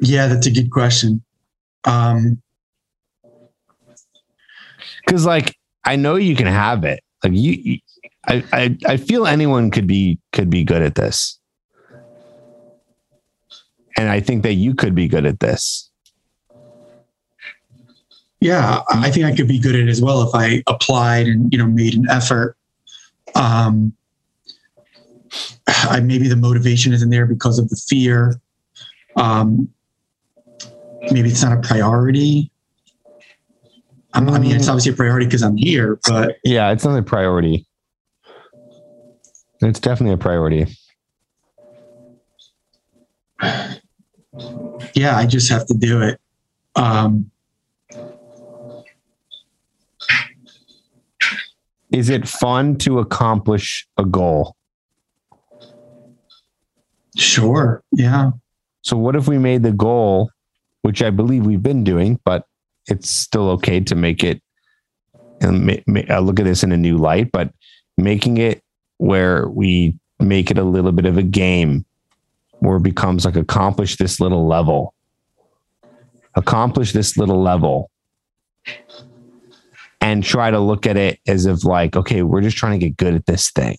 Yeah, 0.00 0.26
that's 0.26 0.46
a 0.46 0.50
good 0.50 0.70
question. 0.70 1.22
Um 1.84 2.42
cuz 5.06 5.24
like 5.24 5.56
I 5.84 5.96
know 5.96 6.16
you 6.16 6.36
can 6.36 6.46
have 6.46 6.84
it. 6.84 7.02
Like 7.24 7.32
you, 7.34 7.78
I, 8.26 8.44
I, 8.52 8.76
I 8.86 8.96
feel 8.96 9.26
anyone 9.26 9.70
could 9.70 9.86
be 9.86 10.18
could 10.32 10.50
be 10.50 10.64
good 10.64 10.82
at 10.82 10.94
this. 10.94 11.38
And 13.96 14.08
I 14.08 14.20
think 14.20 14.42
that 14.44 14.54
you 14.54 14.74
could 14.74 14.94
be 14.94 15.08
good 15.08 15.26
at 15.26 15.40
this. 15.40 15.90
Yeah, 18.40 18.80
I 18.90 19.10
think 19.10 19.26
I 19.26 19.36
could 19.36 19.48
be 19.48 19.58
good 19.58 19.74
at 19.74 19.82
it 19.82 19.88
as 19.88 20.00
well 20.00 20.22
if 20.22 20.34
I 20.34 20.62
applied 20.66 21.26
and 21.26 21.52
you 21.52 21.58
know 21.58 21.66
made 21.66 21.94
an 21.94 22.08
effort. 22.08 22.56
Um, 23.34 23.92
I 25.66 26.00
maybe 26.00 26.26
the 26.26 26.36
motivation 26.36 26.92
isn't 26.92 27.10
there 27.10 27.26
because 27.26 27.58
of 27.58 27.68
the 27.68 27.76
fear. 27.76 28.40
Um, 29.16 29.68
maybe 31.10 31.30
it's 31.30 31.42
not 31.42 31.52
a 31.52 31.60
priority. 31.60 32.50
I 34.12 34.20
mean, 34.20 34.56
it's 34.56 34.66
mm. 34.66 34.68
obviously 34.68 34.92
a 34.92 34.96
priority 34.96 35.26
because 35.26 35.42
I'm 35.42 35.56
here, 35.56 36.00
but 36.06 36.36
yeah, 36.44 36.70
it's 36.72 36.84
not 36.84 36.98
a 36.98 37.02
priority. 37.02 37.66
It's 39.62 39.78
definitely 39.78 40.14
a 40.14 40.18
priority. 40.18 40.66
Yeah, 44.94 45.16
I 45.16 45.26
just 45.26 45.50
have 45.50 45.66
to 45.66 45.74
do 45.74 46.02
it. 46.02 46.20
Um, 46.74 47.30
is 51.92 52.08
it 52.08 52.26
fun 52.26 52.76
to 52.78 52.98
accomplish 52.98 53.86
a 53.96 54.04
goal? 54.04 54.56
Sure. 57.16 57.82
Yeah. 57.92 58.30
So, 58.82 58.96
what 58.96 59.16
if 59.16 59.28
we 59.28 59.38
made 59.38 59.62
the 59.62 59.72
goal, 59.72 60.30
which 60.82 61.02
I 61.02 61.10
believe 61.10 61.46
we've 61.46 61.62
been 61.62 61.84
doing, 61.84 62.18
but 62.24 62.46
it's 62.86 63.10
still 63.10 63.50
okay 63.50 63.80
to 63.80 63.94
make 63.94 64.24
it 64.24 64.42
and 65.40 65.82
ma- 65.86 66.00
uh, 66.10 66.20
look 66.20 66.38
at 66.38 66.44
this 66.44 66.62
in 66.62 66.72
a 66.72 66.76
new 66.76 66.98
light, 66.98 67.32
but 67.32 67.52
making 67.96 68.36
it 68.36 68.62
where 68.98 69.48
we 69.48 69.98
make 70.18 70.50
it 70.50 70.58
a 70.58 70.64
little 70.64 70.92
bit 70.92 71.06
of 71.06 71.16
a 71.16 71.22
game 71.22 71.84
where 72.58 72.76
it 72.76 72.82
becomes 72.82 73.24
like 73.24 73.36
accomplish 73.36 73.96
this 73.96 74.20
little 74.20 74.46
level 74.46 74.94
accomplish 76.34 76.92
this 76.92 77.16
little 77.16 77.42
level 77.42 77.90
and 80.00 80.24
try 80.24 80.50
to 80.50 80.58
look 80.58 80.86
at 80.86 80.96
it 80.96 81.18
as 81.26 81.46
if 81.46 81.64
like, 81.64 81.96
okay, 81.96 82.22
we're 82.22 82.40
just 82.40 82.56
trying 82.56 82.78
to 82.78 82.86
get 82.86 82.96
good 82.96 83.14
at 83.14 83.26
this 83.26 83.50
thing. 83.50 83.76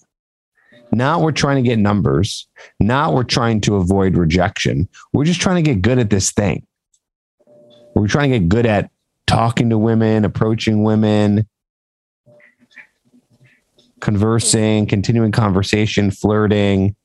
Now 0.92 1.22
we're 1.22 1.32
trying 1.32 1.64
to 1.64 1.68
get 1.68 1.80
numbers. 1.80 2.48
Now 2.80 3.14
we're 3.14 3.24
trying 3.24 3.62
to 3.62 3.76
avoid 3.76 4.18
rejection. 4.18 4.90
We're 5.14 5.26
just 5.26 5.40
trying 5.40 5.64
to 5.64 5.74
get 5.74 5.82
good 5.82 6.00
at 6.00 6.10
this 6.10 6.32
thing. 6.32 6.66
We're 7.96 8.08
trying 8.08 8.32
to 8.32 8.40
get 8.40 8.50
good 8.50 8.66
at 8.66 8.90
talking 9.28 9.70
to 9.70 9.78
women, 9.78 10.26
approaching 10.26 10.84
women, 10.84 11.48
conversing, 14.00 14.88
continuing 14.88 15.32
conversation, 15.32 16.12
flirting. 16.12 16.96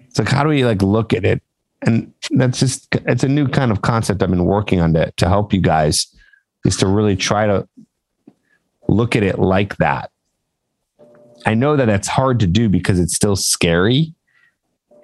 It's 0.00 0.18
like, 0.18 0.28
how 0.28 0.42
do 0.42 0.50
we 0.50 0.64
like 0.64 0.82
look 0.82 1.12
at 1.12 1.24
it? 1.24 1.42
And 1.84 2.12
that's 2.30 2.60
just, 2.60 2.86
it's 3.06 3.24
a 3.24 3.28
new 3.28 3.48
kind 3.48 3.72
of 3.72 3.82
concept 3.82 4.22
I've 4.22 4.30
been 4.30 4.44
working 4.44 4.80
on 4.80 4.92
to, 4.94 5.10
to 5.16 5.28
help 5.28 5.52
you 5.52 5.60
guys 5.60 6.06
is 6.64 6.76
to 6.76 6.86
really 6.86 7.16
try 7.16 7.46
to 7.46 7.66
look 8.88 9.16
at 9.16 9.22
it 9.22 9.38
like 9.38 9.76
that. 9.78 10.10
I 11.44 11.54
know 11.54 11.76
that 11.76 11.88
it's 11.88 12.06
hard 12.06 12.38
to 12.40 12.46
do 12.46 12.68
because 12.68 13.00
it's 13.00 13.16
still 13.16 13.34
scary, 13.34 14.14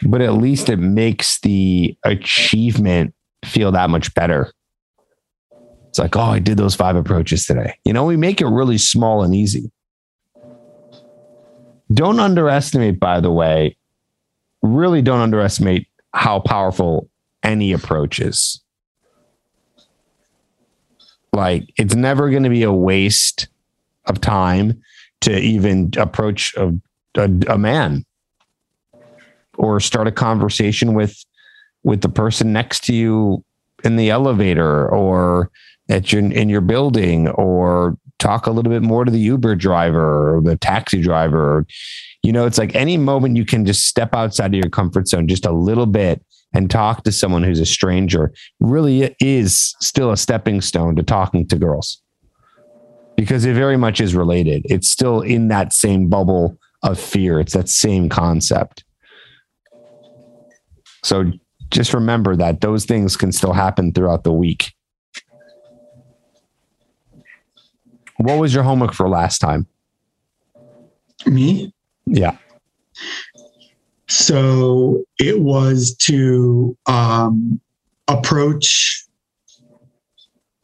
but 0.02 0.20
at 0.20 0.34
least 0.34 0.68
it 0.68 0.76
makes 0.76 1.40
the 1.40 1.96
achievement 2.04 3.14
feel 3.44 3.72
that 3.72 3.90
much 3.90 4.14
better. 4.14 4.52
It's 5.88 5.98
like, 5.98 6.16
oh, 6.16 6.20
I 6.20 6.38
did 6.38 6.58
those 6.58 6.74
five 6.74 6.96
approaches 6.96 7.46
today. 7.46 7.74
You 7.84 7.92
know, 7.92 8.04
we 8.04 8.16
make 8.16 8.40
it 8.40 8.46
really 8.46 8.78
small 8.78 9.22
and 9.22 9.34
easy. 9.34 9.70
Don't 11.92 12.20
underestimate, 12.20 13.00
by 13.00 13.20
the 13.20 13.30
way, 13.30 13.76
really 14.62 15.00
don't 15.00 15.20
underestimate 15.20 15.88
how 16.12 16.40
powerful 16.40 17.08
any 17.42 17.72
approach 17.72 18.20
is. 18.20 18.62
Like, 21.32 21.72
it's 21.78 21.94
never 21.94 22.30
going 22.30 22.42
to 22.42 22.50
be 22.50 22.62
a 22.62 22.72
waste 22.72 23.48
of 24.06 24.20
time 24.20 24.82
to 25.22 25.38
even 25.38 25.90
approach 25.96 26.54
a, 26.56 26.74
a, 27.16 27.30
a 27.48 27.58
man 27.58 28.04
or 29.56 29.80
start 29.80 30.06
a 30.06 30.12
conversation 30.12 30.94
with 30.94 31.24
with 31.88 32.02
the 32.02 32.08
person 32.10 32.52
next 32.52 32.84
to 32.84 32.94
you 32.94 33.42
in 33.82 33.96
the 33.96 34.10
elevator 34.10 34.86
or 34.90 35.50
at 35.88 36.12
your 36.12 36.22
in 36.22 36.50
your 36.50 36.60
building 36.60 37.28
or 37.28 37.96
talk 38.18 38.46
a 38.46 38.50
little 38.50 38.70
bit 38.70 38.82
more 38.82 39.06
to 39.06 39.10
the 39.10 39.18
Uber 39.18 39.54
driver 39.54 40.36
or 40.36 40.42
the 40.42 40.56
taxi 40.56 41.00
driver. 41.00 41.64
You 42.22 42.30
know, 42.30 42.44
it's 42.44 42.58
like 42.58 42.74
any 42.74 42.98
moment 42.98 43.38
you 43.38 43.46
can 43.46 43.64
just 43.64 43.86
step 43.86 44.14
outside 44.14 44.52
of 44.52 44.60
your 44.60 44.68
comfort 44.68 45.08
zone 45.08 45.28
just 45.28 45.46
a 45.46 45.50
little 45.50 45.86
bit 45.86 46.22
and 46.52 46.70
talk 46.70 47.04
to 47.04 47.12
someone 47.12 47.42
who's 47.42 47.60
a 47.60 47.64
stranger 47.64 48.34
really 48.60 49.16
is 49.18 49.74
still 49.80 50.10
a 50.10 50.16
stepping 50.18 50.60
stone 50.60 50.94
to 50.96 51.02
talking 51.02 51.48
to 51.48 51.56
girls 51.56 52.02
because 53.16 53.46
it 53.46 53.54
very 53.54 53.78
much 53.78 53.98
is 53.98 54.14
related. 54.14 54.60
It's 54.66 54.90
still 54.90 55.22
in 55.22 55.48
that 55.48 55.72
same 55.72 56.10
bubble 56.10 56.58
of 56.82 57.00
fear. 57.00 57.40
It's 57.40 57.54
that 57.54 57.70
same 57.70 58.10
concept. 58.10 58.84
So 61.02 61.32
just 61.70 61.94
remember 61.94 62.36
that 62.36 62.60
those 62.60 62.84
things 62.84 63.16
can 63.16 63.32
still 63.32 63.52
happen 63.52 63.92
throughout 63.92 64.24
the 64.24 64.32
week. 64.32 64.74
What 68.16 68.38
was 68.38 68.52
your 68.52 68.64
homework 68.64 68.94
for 68.94 69.08
last 69.08 69.38
time? 69.38 69.66
Me? 71.26 71.72
Yeah. 72.06 72.36
So 74.08 75.04
it 75.18 75.40
was 75.40 75.94
to 75.96 76.76
um, 76.86 77.60
approach. 78.08 79.04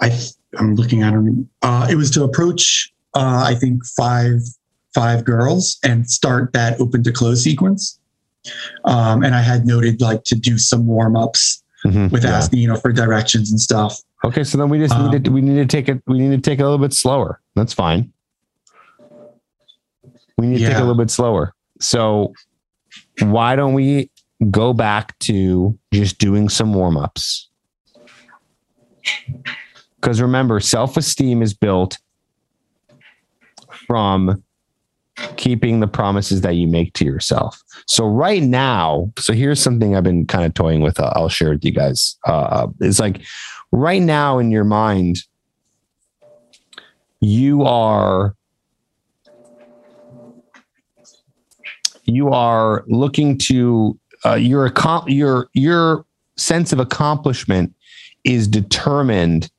I 0.01 0.19
I'm 0.59 0.75
looking 0.75 1.03
at 1.03 1.13
them. 1.13 1.49
Uh, 1.63 1.87
it 1.91 1.97
was 1.97 2.11
to 2.13 2.25
approach. 2.25 2.93
Uh, 3.15 3.45
I 3.47 3.55
think 3.55 3.85
five 3.97 4.41
five 4.95 5.25
girls 5.25 5.79
and 5.85 6.09
start 6.09 6.53
that 6.53 6.81
open 6.81 7.03
to 7.05 7.13
close 7.13 7.43
sequence. 7.43 7.99
Um, 8.85 9.23
and 9.23 9.35
I 9.35 9.41
had 9.41 9.67
noted 9.67 10.01
like 10.01 10.25
to 10.25 10.35
do 10.35 10.59
some 10.59 10.87
warm 10.87 11.17
ups 11.17 11.63
Mhm, 11.87 12.11
with 12.11 12.25
yeah. 12.25 12.37
asking 12.37 12.61
you 12.61 12.69
know 12.69 12.77
for 12.77 12.93
directions 12.93 13.51
and 13.51 13.61
stuff. 13.61 14.01
Okay, 14.25 14.43
so 14.45 14.57
then 14.59 14.69
we 14.71 14.79
just 14.79 14.95
Um, 14.95 15.11
need 15.11 15.25
to 15.25 15.31
we 15.31 15.41
need 15.43 15.57
to 15.57 15.67
take 15.67 15.89
it 15.89 16.03
we 16.07 16.19
need 16.19 16.31
to 16.31 16.41
take 16.51 16.59
it 16.59 16.63
a 16.63 16.65
little 16.65 16.79
bit 16.85 16.93
slower. 16.95 17.41
That's 17.57 17.73
fine. 17.75 18.13
We 20.39 20.47
need 20.47 20.59
to 20.59 20.65
take 20.67 20.73
it 20.77 20.77
a 20.77 20.81
little 20.81 20.95
bit 20.97 21.11
slower. 21.11 21.55
So 21.81 22.33
why 23.21 23.57
don't 23.57 23.75
we 23.75 24.11
go 24.51 24.73
back 24.73 25.19
to 25.21 25.79
just 25.93 26.19
doing 26.19 26.49
some 26.49 26.75
warm-ups? 26.75 27.49
Because 30.01 30.21
remember, 30.21 30.61
self-esteem 30.61 31.43
is 31.43 31.55
built 31.55 31.99
from 33.87 34.43
keeping 35.37 35.81
the 35.81 35.87
promises 35.87 36.41
that 36.41 36.55
you 36.55 36.67
make 36.67 36.93
to 36.95 37.05
yourself. 37.05 37.63
So 37.87 38.07
right 38.07 38.43
now, 38.43 39.13
so 39.19 39.33
here's 39.33 39.61
something 39.61 39.97
I've 39.97 40.05
been 40.05 40.27
kind 40.27 40.45
of 40.45 40.55
toying 40.55 40.81
with. 40.81 40.99
uh, 40.99 41.13
I'll 41.15 41.29
share 41.29 41.51
with 41.51 41.65
you 41.65 41.73
guys. 41.73 42.17
Uh, 42.25 42.69
it's 42.81 42.99
like 42.99 43.23
right 43.73 44.03
now 44.03 44.39
in 44.39 44.51
your 44.51 44.65
mind, 44.65 45.19
you 47.21 47.63
are 47.63 48.35
you 52.05 52.29
are 52.29 52.85
looking 52.87 53.39
to 53.39 53.99
uh, 54.27 54.35
your 54.35 54.73
your 55.07 55.49
your 55.55 56.05
sense 56.37 56.73
of 56.73 56.81
accomplishment 56.81 57.75
is 58.25 58.49
determined 58.49 59.51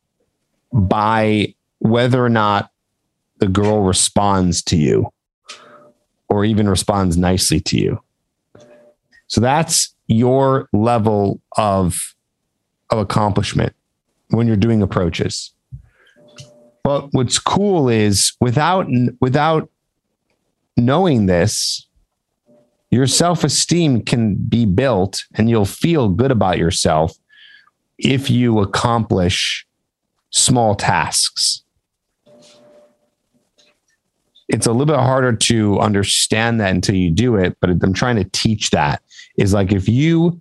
by 0.74 1.54
whether 1.80 2.24
or 2.24 2.30
not 2.30 2.70
the 3.40 3.48
girl 3.48 3.82
responds 3.82 4.62
to 4.64 4.76
you 4.76 5.12
or 6.30 6.46
even 6.46 6.68
responds 6.70 7.18
nicely 7.18 7.60
to 7.62 7.78
you. 7.78 8.02
So 9.28 9.42
that's 9.42 9.94
your 10.08 10.70
level 10.74 11.42
of 11.58 12.16
of 12.92 13.00
accomplishment 13.00 13.74
when 14.30 14.48
you're 14.48 14.56
doing 14.56 14.82
approaches. 14.82 15.52
But 16.84 17.08
what's 17.14 17.40
cool 17.40 17.90
is 17.90 18.34
without 18.40 18.88
without 19.20 19.70
knowing 20.78 21.26
this, 21.26 21.88
your 22.92 23.08
self-esteem 23.08 24.04
can 24.04 24.36
be 24.36 24.66
built 24.66 25.24
and 25.36 25.50
you'll 25.50 25.66
feel 25.66 26.10
good 26.10 26.32
about 26.32 26.58
yourself 26.58 27.14
if 27.98 28.30
you 28.30 28.60
accomplish 28.60 29.66
small 30.30 30.76
tasks. 30.76 31.64
It's 34.48 34.68
a 34.68 34.72
little 34.72 34.86
bit 34.86 34.98
harder 34.98 35.34
to 35.34 35.80
understand 35.80 36.60
that 36.62 36.72
until 36.72 36.96
you 36.96 37.10
do 37.10 37.36
it, 37.36 37.58
but 37.60 37.70
I'm 37.70 37.94
trying 37.94 38.18
to 38.18 38.26
teach 38.26 38.70
that. 38.72 39.02
Is 39.38 39.54
like 39.54 39.72
if 39.72 39.90
you 39.90 40.40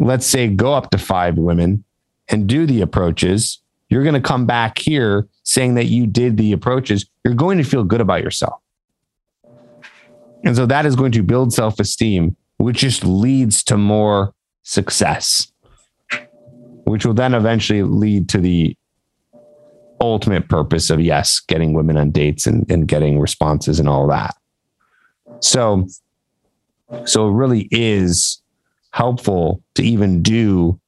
let's 0.00 0.26
say 0.26 0.48
go 0.48 0.74
up 0.74 0.90
to 0.90 0.98
5 0.98 1.36
women 1.36 1.84
and 2.28 2.48
do 2.48 2.66
the 2.66 2.80
approaches, 2.80 3.60
you're 3.88 4.02
going 4.02 4.14
to 4.14 4.20
come 4.20 4.46
back 4.46 4.78
here 4.78 5.28
saying 5.42 5.74
that 5.74 5.86
you 5.86 6.06
did 6.06 6.36
the 6.36 6.52
approaches, 6.52 7.06
you're 7.24 7.34
going 7.34 7.58
to 7.58 7.64
feel 7.64 7.84
good 7.84 8.00
about 8.00 8.22
yourself. 8.22 8.60
And 10.44 10.56
so 10.56 10.64
that 10.66 10.86
is 10.86 10.96
going 10.96 11.12
to 11.12 11.22
build 11.22 11.52
self 11.52 11.78
esteem, 11.78 12.36
which 12.56 12.78
just 12.78 13.04
leads 13.04 13.62
to 13.64 13.76
more 13.76 14.32
success, 14.62 15.52
which 16.84 17.04
will 17.04 17.14
then 17.14 17.34
eventually 17.34 17.82
lead 17.82 18.28
to 18.30 18.38
the 18.38 18.76
ultimate 20.00 20.48
purpose 20.48 20.90
of, 20.90 21.00
yes, 21.00 21.40
getting 21.40 21.72
women 21.74 21.96
on 21.96 22.10
dates 22.10 22.46
and, 22.46 22.70
and 22.70 22.88
getting 22.88 23.18
responses 23.18 23.78
and 23.78 23.88
all 23.88 24.08
that. 24.08 24.34
So, 25.40 25.86
so 27.04 27.28
it 27.28 27.32
really 27.32 27.68
is 27.70 28.42
helpful 28.92 29.62
to 29.74 29.82
even 29.82 30.22
do 30.22 30.80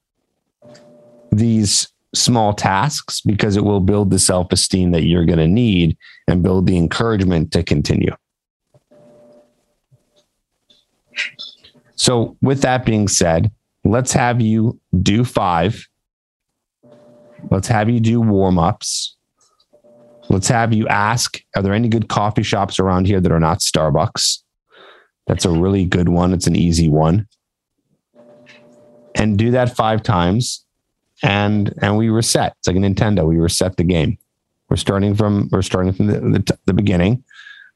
these 1.31 1.87
small 2.13 2.53
tasks 2.53 3.21
because 3.21 3.57
it 3.57 3.63
will 3.63 3.79
build 3.79 4.11
the 4.11 4.19
self 4.19 4.51
esteem 4.51 4.91
that 4.91 5.03
you're 5.03 5.25
going 5.25 5.39
to 5.39 5.47
need 5.47 5.97
and 6.27 6.43
build 6.43 6.67
the 6.67 6.77
encouragement 6.77 7.51
to 7.53 7.63
continue. 7.63 8.15
So, 11.95 12.37
with 12.41 12.61
that 12.61 12.85
being 12.85 13.07
said, 13.07 13.51
let's 13.83 14.13
have 14.13 14.41
you 14.41 14.79
do 15.01 15.23
five. 15.23 15.87
Let's 17.49 17.67
have 17.67 17.89
you 17.89 17.99
do 17.99 18.21
warm 18.21 18.57
ups. 18.57 19.15
Let's 20.29 20.47
have 20.47 20.73
you 20.73 20.87
ask 20.87 21.39
Are 21.55 21.61
there 21.61 21.73
any 21.73 21.89
good 21.89 22.07
coffee 22.07 22.43
shops 22.43 22.79
around 22.79 23.07
here 23.07 23.19
that 23.19 23.31
are 23.31 23.39
not 23.39 23.59
Starbucks? 23.59 24.39
That's 25.27 25.45
a 25.45 25.49
really 25.49 25.85
good 25.85 26.09
one. 26.09 26.33
It's 26.33 26.47
an 26.47 26.55
easy 26.55 26.89
one. 26.89 27.27
And 29.15 29.37
do 29.37 29.51
that 29.51 29.75
five 29.75 30.03
times 30.03 30.65
and 31.23 31.73
and 31.81 31.97
we 31.97 32.09
reset. 32.09 32.53
It's 32.59 32.67
like 32.67 32.75
a 32.75 32.79
Nintendo. 32.79 33.25
We 33.25 33.37
reset 33.37 33.77
the 33.77 33.83
game. 33.83 34.17
We're 34.69 34.77
starting 34.77 35.15
from 35.15 35.49
we're 35.51 35.61
starting 35.61 35.93
from 35.93 36.07
the, 36.07 36.19
the, 36.19 36.59
the 36.65 36.73
beginning, 36.73 37.23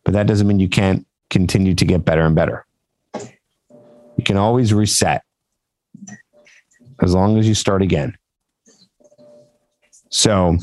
but 0.03 0.13
that 0.13 0.27
doesn't 0.27 0.47
mean 0.47 0.59
you 0.59 0.69
can't 0.69 1.07
continue 1.29 1.73
to 1.75 1.85
get 1.85 2.05
better 2.05 2.21
and 2.21 2.35
better. 2.35 2.65
You 3.15 4.23
can 4.25 4.37
always 4.37 4.73
reset 4.73 5.23
as 7.01 7.13
long 7.13 7.37
as 7.37 7.47
you 7.47 7.53
start 7.53 7.81
again. 7.81 8.17
So 10.09 10.57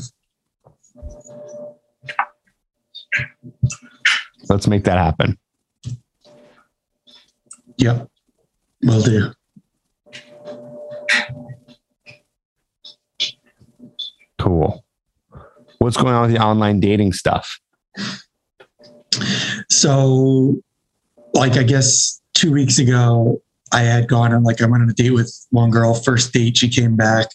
Let's 4.49 4.67
make 4.67 4.83
that 4.83 4.97
happen. 4.97 5.37
Yep. 7.77 8.09
Will 8.83 9.01
do. 9.01 9.31
Cool. 14.37 14.83
What's 15.79 15.97
going 15.97 16.13
on 16.13 16.23
with 16.23 16.31
the 16.31 16.43
online 16.43 16.79
dating 16.79 17.13
stuff? 17.13 17.59
So, 19.69 20.55
like, 21.33 21.53
I 21.53 21.63
guess 21.63 22.21
two 22.33 22.51
weeks 22.51 22.77
ago, 22.79 23.41
I 23.71 23.81
had 23.81 24.07
gone 24.07 24.33
on, 24.33 24.43
like, 24.43 24.61
I 24.61 24.67
went 24.67 24.83
on 24.83 24.89
a 24.89 24.93
date 24.93 25.11
with 25.11 25.33
one 25.49 25.71
girl. 25.71 25.95
First 25.95 26.33
date, 26.33 26.57
she 26.57 26.69
came 26.69 26.95
back 26.95 27.27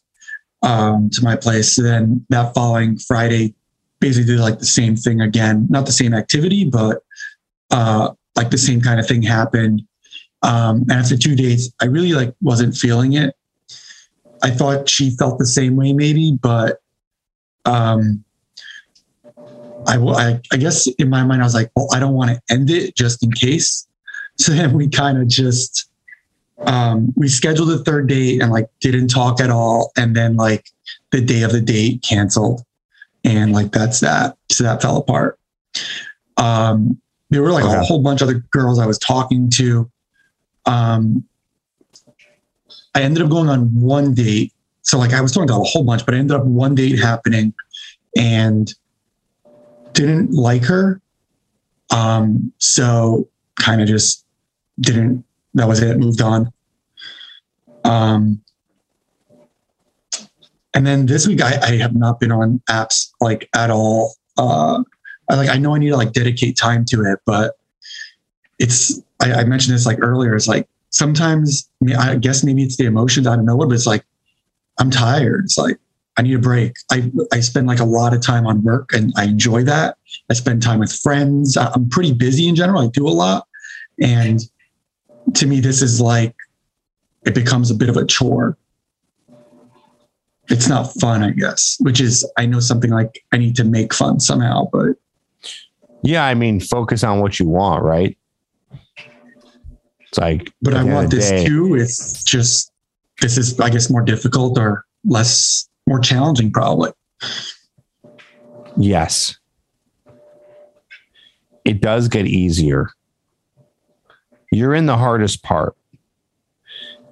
um, 0.62 1.10
to 1.10 1.22
my 1.22 1.36
place. 1.36 1.76
then 1.76 2.24
that 2.28 2.54
following 2.54 2.98
Friday, 2.98 3.54
basically 4.00 4.34
did 4.34 4.40
like 4.40 4.58
the 4.58 4.66
same 4.66 4.96
thing 4.96 5.20
again. 5.20 5.66
Not 5.70 5.86
the 5.86 5.92
same 5.92 6.14
activity, 6.14 6.64
but 6.64 7.02
uh, 7.70 8.10
like 8.36 8.50
the 8.50 8.58
same 8.58 8.80
kind 8.80 8.98
of 8.98 9.06
thing 9.06 9.22
happened. 9.22 9.82
Um, 10.42 10.82
and 10.82 10.92
after 10.92 11.16
two 11.16 11.36
days, 11.36 11.72
I 11.80 11.84
really 11.84 12.12
like 12.12 12.34
wasn't 12.40 12.74
feeling 12.74 13.12
it. 13.12 13.34
I 14.42 14.50
thought 14.50 14.88
she 14.88 15.10
felt 15.10 15.38
the 15.38 15.46
same 15.46 15.76
way, 15.76 15.92
maybe, 15.92 16.38
but 16.40 16.80
um, 17.66 18.24
I, 19.86 19.98
I, 19.98 20.40
I 20.52 20.56
guess 20.56 20.86
in 20.86 21.10
my 21.10 21.24
mind, 21.24 21.42
I 21.42 21.44
was 21.44 21.54
like, 21.54 21.70
well, 21.76 21.88
I 21.92 22.00
don't 22.00 22.14
want 22.14 22.30
to 22.30 22.40
end 22.52 22.70
it 22.70 22.96
just 22.96 23.22
in 23.22 23.30
case. 23.32 23.86
So 24.36 24.52
then 24.52 24.72
we 24.72 24.88
kind 24.88 25.18
of 25.18 25.28
just, 25.28 25.89
um, 26.66 27.12
we 27.16 27.28
scheduled 27.28 27.70
a 27.70 27.78
third 27.78 28.08
date 28.08 28.42
and 28.42 28.50
like 28.50 28.68
didn't 28.80 29.08
talk 29.08 29.40
at 29.40 29.50
all. 29.50 29.92
And 29.96 30.14
then 30.14 30.36
like 30.36 30.70
the 31.10 31.20
day 31.20 31.42
of 31.42 31.52
the 31.52 31.60
date 31.60 32.02
canceled. 32.02 32.62
And 33.24 33.52
like, 33.52 33.72
that's 33.72 34.00
that. 34.00 34.36
So 34.50 34.64
that 34.64 34.82
fell 34.82 34.96
apart. 34.96 35.38
Um, 36.36 37.00
there 37.30 37.42
were 37.42 37.52
like 37.52 37.64
okay. 37.64 37.76
a 37.76 37.80
whole 37.80 38.02
bunch 38.02 38.22
of 38.22 38.28
other 38.28 38.44
girls 38.50 38.78
I 38.78 38.86
was 38.86 38.98
talking 38.98 39.50
to. 39.50 39.90
Um, 40.66 41.24
I 42.94 43.02
ended 43.02 43.22
up 43.22 43.30
going 43.30 43.48
on 43.48 43.74
one 43.74 44.14
date. 44.14 44.52
So 44.82 44.98
like 44.98 45.12
I 45.12 45.20
was 45.20 45.32
talking 45.32 45.48
about 45.48 45.60
a 45.60 45.68
whole 45.68 45.84
bunch, 45.84 46.04
but 46.04 46.14
I 46.14 46.18
ended 46.18 46.36
up 46.36 46.44
one 46.44 46.74
date 46.74 46.98
happening 46.98 47.54
and 48.16 48.72
didn't 49.92 50.32
like 50.32 50.64
her. 50.64 51.00
Um, 51.90 52.52
so 52.58 53.28
kind 53.60 53.80
of 53.80 53.88
just 53.88 54.24
didn't, 54.80 55.24
that 55.54 55.68
was 55.68 55.82
it, 55.82 55.98
moved 55.98 56.20
on. 56.20 56.52
Um, 57.84 58.42
and 60.74 60.86
then 60.86 61.06
this 61.06 61.26
week 61.26 61.42
I, 61.42 61.58
I 61.60 61.76
have 61.76 61.94
not 61.94 62.20
been 62.20 62.30
on 62.30 62.62
apps 62.68 63.10
like 63.20 63.48
at 63.54 63.70
all. 63.70 64.14
Uh, 64.36 64.82
I 65.28 65.34
like, 65.34 65.48
I 65.48 65.58
know 65.58 65.74
I 65.74 65.78
need 65.78 65.90
to 65.90 65.96
like 65.96 66.12
dedicate 66.12 66.56
time 66.56 66.84
to 66.86 67.02
it, 67.02 67.18
but 67.24 67.56
it's, 68.58 69.00
I, 69.20 69.32
I 69.32 69.44
mentioned 69.44 69.74
this 69.74 69.86
like 69.86 69.98
earlier. 70.00 70.34
It's 70.36 70.48
like, 70.48 70.68
sometimes 70.90 71.68
I 71.98 72.16
guess 72.16 72.44
maybe 72.44 72.62
it's 72.62 72.76
the 72.76 72.86
emotions. 72.86 73.26
I 73.26 73.36
don't 73.36 73.44
know 73.44 73.56
what, 73.56 73.68
but 73.68 73.74
it's 73.74 73.86
like, 73.86 74.04
I'm 74.78 74.90
tired. 74.90 75.44
It's 75.44 75.58
like, 75.58 75.78
I 76.16 76.22
need 76.22 76.34
a 76.34 76.38
break. 76.38 76.74
I, 76.90 77.10
I 77.32 77.40
spend 77.40 77.66
like 77.66 77.80
a 77.80 77.84
lot 77.84 78.12
of 78.12 78.20
time 78.20 78.46
on 78.46 78.62
work 78.62 78.92
and 78.92 79.12
I 79.16 79.24
enjoy 79.24 79.62
that. 79.64 79.96
I 80.28 80.34
spend 80.34 80.62
time 80.62 80.80
with 80.80 80.92
friends. 80.92 81.56
I'm 81.56 81.88
pretty 81.88 82.12
busy 82.12 82.48
in 82.48 82.54
general. 82.56 82.82
I 82.82 82.88
do 82.88 83.06
a 83.06 83.10
lot. 83.10 83.46
And 84.00 84.40
to 85.34 85.46
me, 85.46 85.60
this 85.60 85.82
is 85.82 86.00
like, 86.00 86.34
it 87.24 87.34
becomes 87.34 87.70
a 87.70 87.74
bit 87.74 87.88
of 87.88 87.96
a 87.96 88.06
chore. 88.06 88.56
It's 90.48 90.68
not 90.68 90.92
fun, 91.00 91.22
I 91.22 91.30
guess, 91.30 91.76
which 91.80 92.00
is, 92.00 92.28
I 92.36 92.46
know 92.46 92.60
something 92.60 92.90
like 92.90 93.24
I 93.32 93.38
need 93.38 93.54
to 93.56 93.64
make 93.64 93.94
fun 93.94 94.18
somehow, 94.18 94.68
but. 94.72 94.96
Yeah. 96.02 96.24
I 96.24 96.34
mean, 96.34 96.60
focus 96.60 97.04
on 97.04 97.20
what 97.20 97.38
you 97.38 97.46
want, 97.46 97.84
right? 97.84 98.16
It's 98.88 100.18
like, 100.18 100.52
but 100.60 100.74
I 100.74 100.82
want 100.82 101.10
this 101.10 101.28
day, 101.28 101.44
too. 101.46 101.76
It's 101.76 102.24
just, 102.24 102.72
this 103.20 103.38
is, 103.38 103.60
I 103.60 103.70
guess, 103.70 103.90
more 103.90 104.02
difficult 104.02 104.58
or 104.58 104.84
less 105.04 105.68
more 105.86 106.00
challenging, 106.00 106.50
probably. 106.50 106.90
Yes. 108.76 109.38
It 111.64 111.80
does 111.80 112.08
get 112.08 112.26
easier. 112.26 112.90
You're 114.50 114.74
in 114.74 114.86
the 114.86 114.96
hardest 114.96 115.42
part. 115.42 115.76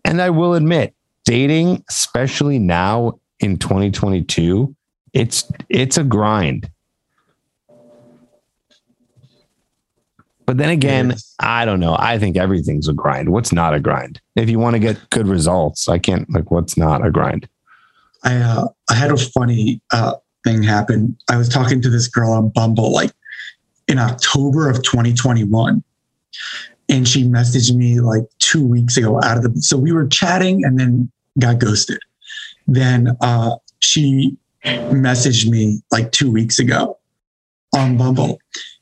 And 0.05 0.21
I 0.23 0.31
will 0.31 0.55
admit, 0.55 0.95
dating, 1.25 1.85
especially 1.89 2.59
now 2.59 3.19
in 3.41 3.59
2022, 3.59 4.75
it's 5.13 5.51
it's 5.69 5.97
a 5.97 6.05
grind. 6.05 6.71
But 10.47 10.57
then 10.57 10.71
again, 10.71 11.15
I 11.41 11.67
don't 11.67 11.79
know. 11.79 11.95
I 11.99 12.19
think 12.19 12.39
everything's 12.39 12.89
a 12.89 12.95
grind. 12.95 13.29
What's 13.29 13.53
not 13.53 13.75
a 13.75 13.81
grind? 13.81 14.19
If 14.35 14.49
you 14.49 14.59
want 14.59 14.75
to 14.75 14.81
get 14.81 15.11
good 15.11 15.29
results, 15.29 15.91
I 15.91 15.99
can't 15.99 16.29
like 16.33 16.51
what's 16.51 16.79
not 16.79 17.05
a 17.05 17.11
grind. 17.11 17.47
I 18.25 18.37
uh, 18.37 18.69
I 18.89 18.95
had 18.95 19.11
a 19.11 19.17
funny 19.19 19.83
uh, 19.93 20.15
thing 20.45 20.63
happen. 20.63 21.19
I 21.29 21.37
was 21.37 21.51
talking 21.51 21.83
to 21.83 21.91
this 21.91 22.09
girl 22.09 22.33
on 22.33 22.49
Bumble 22.49 22.95
like 22.95 23.13
in 23.89 23.99
October 23.99 24.71
of 24.71 24.83
2021, 24.83 25.85
and 26.89 27.07
she 27.07 27.25
messaged 27.25 27.75
me 27.75 28.01
like 28.01 28.25
two 28.39 28.67
weeks 28.67 28.97
ago 28.97 29.21
out 29.23 29.37
of 29.37 29.43
the. 29.43 29.61
So 29.61 29.77
we 29.77 29.93
were 29.93 30.07
chatting 30.07 30.65
and 30.65 30.79
then 30.79 31.11
got 31.39 31.59
ghosted. 31.59 32.01
Then 32.67 33.17
uh, 33.21 33.57
she 33.81 34.37
messaged 34.65 35.49
me 35.49 35.83
like 35.91 36.13
two 36.13 36.31
weeks 36.31 36.59
ago 36.59 36.99
on 37.75 37.97
Bumble. 37.97 38.39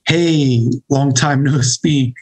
Hey, 0.08 0.68
long 0.88 1.12
time 1.12 1.42
no 1.42 1.60
speak. 1.60 2.14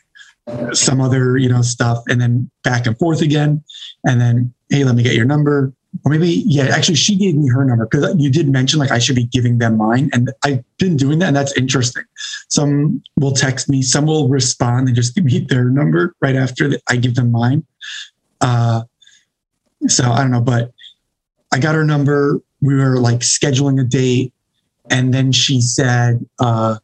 Some 0.72 1.00
other 1.00 1.38
you 1.38 1.48
know 1.48 1.62
stuff, 1.62 2.02
and 2.08 2.20
then 2.20 2.50
back 2.64 2.86
and 2.86 2.98
forth 2.98 3.22
again, 3.22 3.64
and 4.04 4.20
then 4.20 4.52
hey, 4.68 4.84
let 4.84 4.94
me 4.94 5.02
get 5.02 5.14
your 5.14 5.24
number 5.24 5.72
or 6.04 6.10
maybe 6.10 6.42
yeah 6.46 6.64
actually 6.64 6.94
she 6.94 7.16
gave 7.16 7.36
me 7.36 7.48
her 7.48 7.64
number 7.64 7.86
because 7.86 8.14
you 8.18 8.30
did 8.30 8.48
mention 8.48 8.78
like 8.78 8.90
i 8.90 8.98
should 8.98 9.14
be 9.14 9.24
giving 9.24 9.58
them 9.58 9.76
mine 9.76 10.10
and 10.12 10.32
i've 10.44 10.64
been 10.78 10.96
doing 10.96 11.18
that 11.18 11.28
and 11.28 11.36
that's 11.36 11.56
interesting. 11.56 12.04
Some 12.48 13.02
will 13.18 13.32
text 13.32 13.68
me 13.68 13.82
some 13.82 14.06
will 14.06 14.28
respond 14.28 14.88
and 14.88 14.96
just 14.96 15.14
give 15.14 15.24
me 15.24 15.40
their 15.40 15.64
number 15.64 16.14
right 16.20 16.36
after 16.36 16.72
i 16.88 16.96
give 16.96 17.14
them 17.14 17.30
mine. 17.30 17.64
Uh, 18.40 18.82
so 19.86 20.10
i 20.10 20.18
don't 20.18 20.30
know 20.30 20.40
but 20.40 20.72
i 21.52 21.58
got 21.58 21.74
her 21.74 21.84
number 21.84 22.40
we 22.60 22.74
were 22.74 22.96
like 22.96 23.20
scheduling 23.20 23.80
a 23.80 23.84
date 23.84 24.32
and 24.90 25.14
then 25.14 25.32
she 25.32 25.60
said 25.60 26.24
uh, 26.40 26.76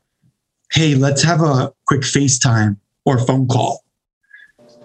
hey 0.72 0.94
let's 0.94 1.22
have 1.22 1.40
a 1.40 1.72
quick 1.86 2.02
facetime 2.02 2.76
or 3.04 3.18
phone 3.18 3.48
call. 3.48 3.84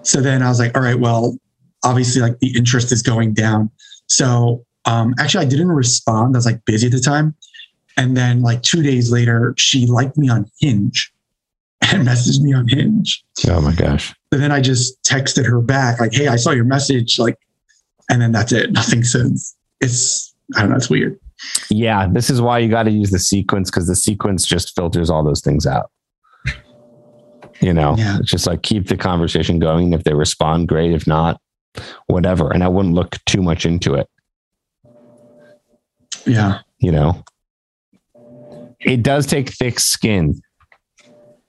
So 0.01 0.21
then 0.21 0.41
i 0.41 0.49
was 0.49 0.59
like 0.59 0.75
all 0.75 0.83
right 0.83 0.99
well 0.99 1.37
obviously 1.83 2.21
like 2.21 2.39
the 2.39 2.55
interest 2.57 2.91
is 2.91 3.03
going 3.03 3.33
down 3.33 3.69
so 4.07 4.65
um, 4.85 5.13
actually, 5.19 5.45
I 5.45 5.49
didn't 5.49 5.71
respond. 5.71 6.35
I 6.35 6.37
was 6.37 6.45
like 6.45 6.63
busy 6.65 6.87
at 6.87 6.93
the 6.93 6.99
time. 6.99 7.35
And 7.97 8.15
then 8.15 8.41
like 8.41 8.61
two 8.61 8.83
days 8.83 9.11
later, 9.11 9.53
she 9.57 9.87
liked 9.87 10.17
me 10.17 10.29
on 10.29 10.49
Hinge 10.59 11.11
and 11.81 12.07
messaged 12.07 12.41
me 12.41 12.53
on 12.53 12.67
Hinge. 12.67 13.23
Oh 13.47 13.61
my 13.61 13.73
gosh. 13.73 14.13
But 14.29 14.39
then 14.39 14.51
I 14.51 14.61
just 14.61 15.01
texted 15.03 15.45
her 15.45 15.61
back, 15.61 15.99
like, 15.99 16.13
hey, 16.13 16.27
I 16.27 16.35
saw 16.35 16.51
your 16.51 16.65
message. 16.65 17.17
Like, 17.17 17.37
and 18.09 18.21
then 18.21 18.31
that's 18.31 18.51
it. 18.51 18.71
Nothing 18.71 19.03
since. 19.03 19.55
It's, 19.81 20.33
I 20.55 20.61
don't 20.61 20.69
know, 20.69 20.75
it's 20.75 20.89
weird. 20.89 21.19
Yeah. 21.69 22.07
This 22.07 22.29
is 22.29 22.41
why 22.41 22.59
you 22.59 22.69
got 22.69 22.83
to 22.83 22.91
use 22.91 23.11
the 23.11 23.19
sequence 23.19 23.69
because 23.69 23.87
the 23.87 23.95
sequence 23.95 24.45
just 24.45 24.75
filters 24.75 25.09
all 25.09 25.23
those 25.23 25.41
things 25.41 25.65
out. 25.65 25.91
You 27.61 27.73
know, 27.73 27.95
yeah. 27.97 28.17
it's 28.19 28.29
just 28.29 28.47
like 28.47 28.63
keep 28.63 28.87
the 28.87 28.97
conversation 28.97 29.59
going. 29.59 29.93
If 29.93 30.03
they 30.03 30.13
respond, 30.13 30.67
great. 30.67 30.91
If 30.91 31.07
not, 31.07 31.39
whatever. 32.07 32.51
And 32.51 32.63
I 32.63 32.67
wouldn't 32.67 32.95
look 32.95 33.17
too 33.25 33.41
much 33.41 33.65
into 33.65 33.95
it. 33.95 34.07
Yeah. 36.25 36.59
You 36.79 36.91
know, 36.91 37.23
it 38.79 39.03
does 39.03 39.25
take 39.25 39.49
thick 39.49 39.79
skin. 39.79 40.39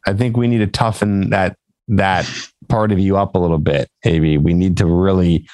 I 0.07 0.15
think 0.15 0.37
we 0.37 0.49
need 0.49 0.59
to 0.59 0.67
toughen 0.67 1.31
that, 1.31 1.57
that 1.89 2.31
part 2.69 2.93
of 2.93 2.99
you 2.99 3.17
up 3.17 3.35
a 3.35 3.39
little 3.39 3.59
bit. 3.59 3.89
Maybe 4.05 4.39
we 4.39 4.55
need 4.55 4.77
to 4.79 4.87
really 4.87 5.47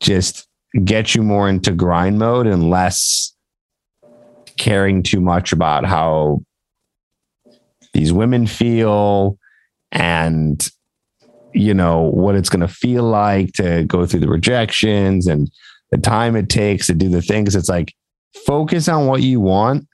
just 0.00 0.46
get 0.84 1.14
you 1.14 1.22
more 1.22 1.48
into 1.48 1.72
grind 1.72 2.18
mode 2.18 2.46
and 2.46 2.70
less 2.70 3.34
caring 4.56 5.02
too 5.02 5.20
much 5.20 5.52
about 5.52 5.84
how 5.84 6.42
these 7.92 8.12
women 8.12 8.46
feel 8.46 9.36
and 9.90 10.70
you 11.52 11.74
know, 11.74 12.02
what 12.02 12.34
it's 12.34 12.48
going 12.48 12.60
to 12.60 12.68
feel 12.68 13.04
like 13.04 13.52
to 13.54 13.84
go 13.84 14.06
through 14.06 14.20
the 14.20 14.28
rejections 14.28 15.26
and 15.26 15.50
the 15.90 15.98
time 15.98 16.36
it 16.36 16.48
takes 16.48 16.86
to 16.86 16.94
do 16.94 17.08
the 17.08 17.22
things. 17.22 17.56
It's 17.56 17.68
like 17.68 17.94
focus 18.46 18.88
on 18.88 19.06
what 19.06 19.22
you 19.22 19.40
want 19.40 19.86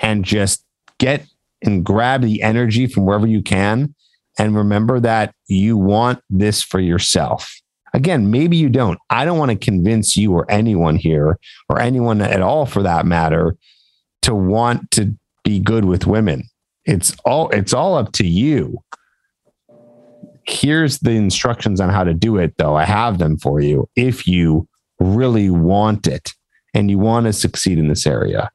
and 0.00 0.24
just 0.24 0.64
get 0.98 1.26
and 1.62 1.84
grab 1.84 2.22
the 2.22 2.42
energy 2.42 2.86
from 2.86 3.06
wherever 3.06 3.26
you 3.26 3.42
can. 3.42 3.94
And 4.38 4.54
remember 4.54 5.00
that 5.00 5.34
you 5.48 5.76
want 5.76 6.20
this 6.30 6.62
for 6.62 6.78
yourself. 6.78 7.52
Again, 7.92 8.30
maybe 8.30 8.56
you 8.56 8.68
don't. 8.68 8.98
I 9.10 9.24
don't 9.24 9.38
want 9.38 9.50
to 9.50 9.56
convince 9.56 10.16
you 10.16 10.32
or 10.32 10.48
anyone 10.50 10.96
here 10.96 11.38
or 11.68 11.80
anyone 11.80 12.20
at 12.20 12.40
all 12.40 12.66
for 12.66 12.82
that 12.82 13.06
matter 13.06 13.56
to 14.22 14.34
want 14.34 14.90
to 14.92 15.14
be 15.42 15.58
good 15.58 15.84
with 15.84 16.06
women. 16.06 16.44
It's 16.88 17.14
all 17.26 17.50
it's 17.50 17.74
all 17.74 17.96
up 17.96 18.12
to 18.12 18.26
you. 18.26 18.78
Here's 20.46 21.00
the 21.00 21.10
instructions 21.10 21.82
on 21.82 21.90
how 21.90 22.02
to 22.02 22.14
do 22.14 22.38
it 22.38 22.54
though. 22.56 22.76
I 22.76 22.86
have 22.86 23.18
them 23.18 23.36
for 23.36 23.60
you 23.60 23.90
if 23.94 24.26
you 24.26 24.66
really 24.98 25.50
want 25.50 26.06
it 26.06 26.32
and 26.72 26.90
you 26.90 26.98
want 26.98 27.26
to 27.26 27.34
succeed 27.34 27.78
in 27.78 27.88
this 27.88 28.06
area. 28.06 28.50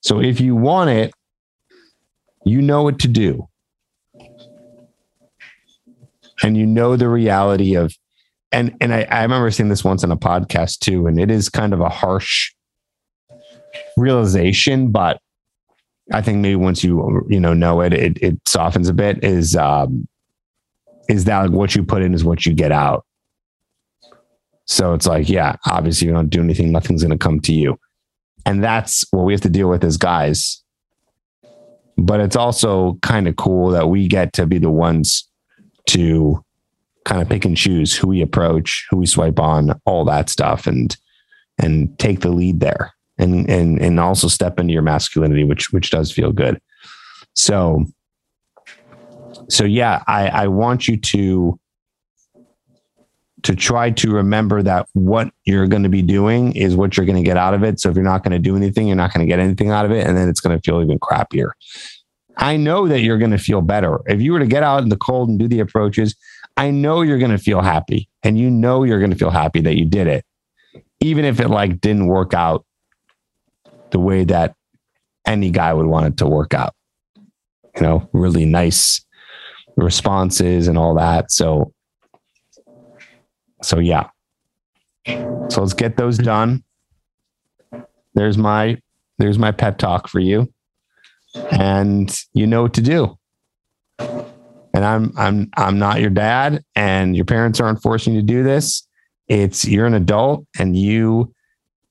So 0.00 0.20
if 0.20 0.40
you 0.40 0.56
want 0.56 0.90
it, 0.90 1.14
you 2.44 2.60
know 2.60 2.82
what 2.82 2.98
to 3.00 3.08
do. 3.08 3.48
And 6.42 6.56
you 6.56 6.66
know 6.66 6.96
the 6.96 7.08
reality 7.08 7.76
of 7.76 7.94
and 8.50 8.76
and 8.80 8.92
I, 8.92 9.02
I 9.02 9.22
remember 9.22 9.52
seeing 9.52 9.68
this 9.68 9.84
once 9.84 10.02
on 10.02 10.10
a 10.10 10.16
podcast 10.16 10.80
too, 10.80 11.06
and 11.06 11.20
it 11.20 11.30
is 11.30 11.48
kind 11.48 11.72
of 11.72 11.80
a 11.80 11.88
harsh 11.88 12.52
realization, 13.96 14.90
but 14.90 15.20
I 16.12 16.22
think 16.22 16.38
maybe 16.38 16.56
once 16.56 16.84
you 16.84 17.26
you 17.28 17.40
know 17.40 17.52
know 17.52 17.80
it, 17.80 17.92
it, 17.92 18.18
it 18.22 18.38
softens 18.46 18.88
a 18.88 18.94
bit. 18.94 19.24
Is 19.24 19.56
um, 19.56 20.06
is 21.08 21.24
that 21.24 21.42
like 21.42 21.50
what 21.50 21.74
you 21.74 21.84
put 21.84 22.02
in 22.02 22.14
is 22.14 22.24
what 22.24 22.46
you 22.46 22.54
get 22.54 22.72
out. 22.72 23.04
So 24.66 24.94
it's 24.94 25.06
like, 25.06 25.28
yeah, 25.28 25.56
obviously 25.66 26.08
you 26.08 26.14
don't 26.14 26.28
do 26.28 26.42
anything, 26.42 26.72
nothing's 26.72 27.02
going 27.02 27.16
to 27.16 27.18
come 27.18 27.40
to 27.40 27.52
you, 27.52 27.78
and 28.44 28.62
that's 28.62 29.04
what 29.10 29.24
we 29.24 29.32
have 29.32 29.42
to 29.42 29.50
deal 29.50 29.68
with 29.68 29.84
as 29.84 29.96
guys. 29.96 30.62
But 31.96 32.20
it's 32.20 32.36
also 32.36 32.98
kind 33.02 33.26
of 33.26 33.36
cool 33.36 33.70
that 33.70 33.88
we 33.88 34.06
get 34.06 34.32
to 34.34 34.46
be 34.46 34.58
the 34.58 34.70
ones 34.70 35.28
to 35.86 36.44
kind 37.04 37.22
of 37.22 37.28
pick 37.28 37.44
and 37.44 37.56
choose 37.56 37.96
who 37.96 38.08
we 38.08 38.20
approach, 38.20 38.86
who 38.90 38.98
we 38.98 39.06
swipe 39.06 39.38
on, 39.40 39.80
all 39.86 40.04
that 40.04 40.28
stuff, 40.28 40.66
and 40.66 40.96
and 41.58 41.98
take 41.98 42.20
the 42.20 42.30
lead 42.30 42.60
there 42.60 42.95
and 43.18 43.48
and 43.48 43.80
and 43.80 44.00
also 44.00 44.28
step 44.28 44.58
into 44.58 44.72
your 44.72 44.82
masculinity, 44.82 45.44
which 45.44 45.72
which 45.72 45.90
does 45.90 46.12
feel 46.12 46.32
good. 46.32 46.60
So 47.34 47.84
so 49.48 49.64
yeah, 49.64 50.02
I, 50.06 50.28
I 50.28 50.46
want 50.48 50.88
you 50.88 50.96
to 50.96 51.58
to 53.42 53.54
try 53.54 53.90
to 53.90 54.10
remember 54.10 54.62
that 54.62 54.88
what 54.94 55.30
you're 55.44 55.68
going 55.68 55.84
to 55.84 55.88
be 55.88 56.02
doing 56.02 56.56
is 56.56 56.74
what 56.74 56.96
you're 56.96 57.06
going 57.06 57.16
to 57.16 57.22
get 57.22 57.36
out 57.36 57.54
of 57.54 57.62
it. 57.62 57.78
So 57.78 57.88
if 57.90 57.94
you're 57.94 58.04
not 58.04 58.24
going 58.24 58.32
to 58.32 58.40
do 58.40 58.56
anything, 58.56 58.88
you're 58.88 58.96
not 58.96 59.12
going 59.12 59.24
to 59.24 59.30
get 59.30 59.38
anything 59.38 59.70
out 59.70 59.84
of 59.84 59.92
it, 59.92 60.04
and 60.04 60.16
then 60.16 60.28
it's 60.28 60.40
going 60.40 60.58
to 60.58 60.62
feel 60.62 60.82
even 60.82 60.98
crappier. 60.98 61.50
I 62.38 62.56
know 62.56 62.88
that 62.88 63.00
you're 63.00 63.18
going 63.18 63.30
to 63.30 63.38
feel 63.38 63.62
better 63.62 64.00
if 64.06 64.20
you 64.20 64.32
were 64.32 64.40
to 64.40 64.46
get 64.46 64.62
out 64.62 64.82
in 64.82 64.88
the 64.88 64.96
cold 64.96 65.28
and 65.28 65.38
do 65.38 65.48
the 65.48 65.60
approaches. 65.60 66.14
I 66.58 66.70
know 66.70 67.02
you're 67.02 67.18
going 67.18 67.30
to 67.30 67.38
feel 67.38 67.62
happy, 67.62 68.08
and 68.22 68.38
you 68.38 68.50
know 68.50 68.82
you're 68.82 68.98
going 68.98 69.12
to 69.12 69.16
feel 69.16 69.30
happy 69.30 69.60
that 69.60 69.76
you 69.76 69.84
did 69.84 70.06
it, 70.06 70.24
even 71.00 71.24
if 71.24 71.38
it 71.38 71.48
like 71.48 71.80
didn't 71.80 72.08
work 72.08 72.34
out 72.34 72.65
the 73.90 74.00
way 74.00 74.24
that 74.24 74.54
any 75.26 75.50
guy 75.50 75.72
would 75.72 75.86
want 75.86 76.06
it 76.06 76.16
to 76.18 76.26
work 76.26 76.54
out. 76.54 76.74
You 77.76 77.82
know, 77.82 78.08
really 78.12 78.46
nice 78.46 79.04
responses 79.76 80.68
and 80.68 80.78
all 80.78 80.94
that. 80.94 81.30
So, 81.30 81.72
so 83.62 83.78
yeah. 83.78 84.08
So 85.06 85.60
let's 85.60 85.74
get 85.74 85.96
those 85.96 86.18
done. 86.18 86.64
There's 88.14 88.38
my 88.38 88.78
there's 89.18 89.38
my 89.38 89.52
pet 89.52 89.78
talk 89.78 90.08
for 90.08 90.20
you, 90.20 90.52
and 91.50 92.14
you 92.32 92.46
know 92.46 92.62
what 92.62 92.74
to 92.74 92.82
do. 92.82 93.16
And 93.98 94.84
I'm 94.84 95.12
I'm 95.16 95.50
I'm 95.56 95.78
not 95.78 96.00
your 96.00 96.10
dad, 96.10 96.64
and 96.74 97.14
your 97.14 97.24
parents 97.24 97.60
aren't 97.60 97.82
forcing 97.82 98.14
you 98.14 98.20
to 98.20 98.26
do 98.26 98.42
this. 98.42 98.86
It's 99.28 99.66
you're 99.66 99.86
an 99.86 99.94
adult, 99.94 100.46
and 100.58 100.76
you 100.76 101.32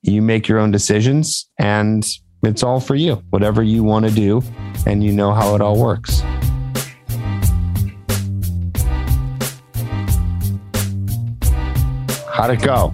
you 0.08 0.22
make 0.22 0.48
your 0.48 0.60
own 0.60 0.72
decisions 0.72 1.50
and 1.60 2.06
it's 2.44 2.62
all 2.62 2.80
for 2.80 2.96
you, 2.96 3.16
whatever 3.32 3.64
you 3.64 3.84
want 3.84 4.06
to 4.06 4.12
do, 4.12 4.42
and 4.86 5.04
you 5.04 5.12
know 5.12 5.34
how 5.34 5.56
it 5.56 5.62
all 5.62 5.80
works. 5.80 6.22
How'd 12.30 12.52
it 12.52 12.62
go? 12.62 12.94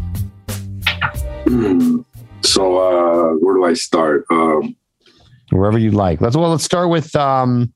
So 2.43 2.77
uh 2.77 3.33
where 3.39 3.55
do 3.55 3.65
I 3.65 3.73
start? 3.73 4.25
Um 4.31 4.75
Wherever 5.49 5.77
you 5.77 5.91
like. 5.91 6.21
Let's 6.21 6.37
well, 6.37 6.51
let's 6.51 6.63
start 6.63 6.89
with 6.89 7.13
um 7.15 7.73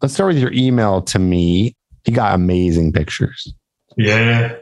let's 0.00 0.14
start 0.14 0.28
with 0.28 0.38
your 0.38 0.52
email 0.52 1.02
to 1.02 1.18
me. 1.18 1.76
You 2.06 2.14
got 2.14 2.34
amazing 2.34 2.92
pictures. 2.92 3.52
Yeah. 3.98 4.54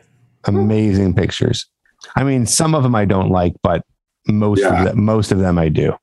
Amazing 0.46 1.14
pictures. 1.14 1.68
I 2.16 2.24
mean, 2.24 2.46
some 2.46 2.74
of 2.74 2.82
them 2.82 2.94
I 2.94 3.04
don't 3.04 3.30
like, 3.30 3.54
but 3.62 3.82
most 4.28 4.60
Yeah. 4.62 4.78
of 4.80 4.84
them, 4.86 5.04
most 5.04 5.32
of 5.32 5.38
them 5.38 5.58
I 5.58 5.68
do. 5.68 5.94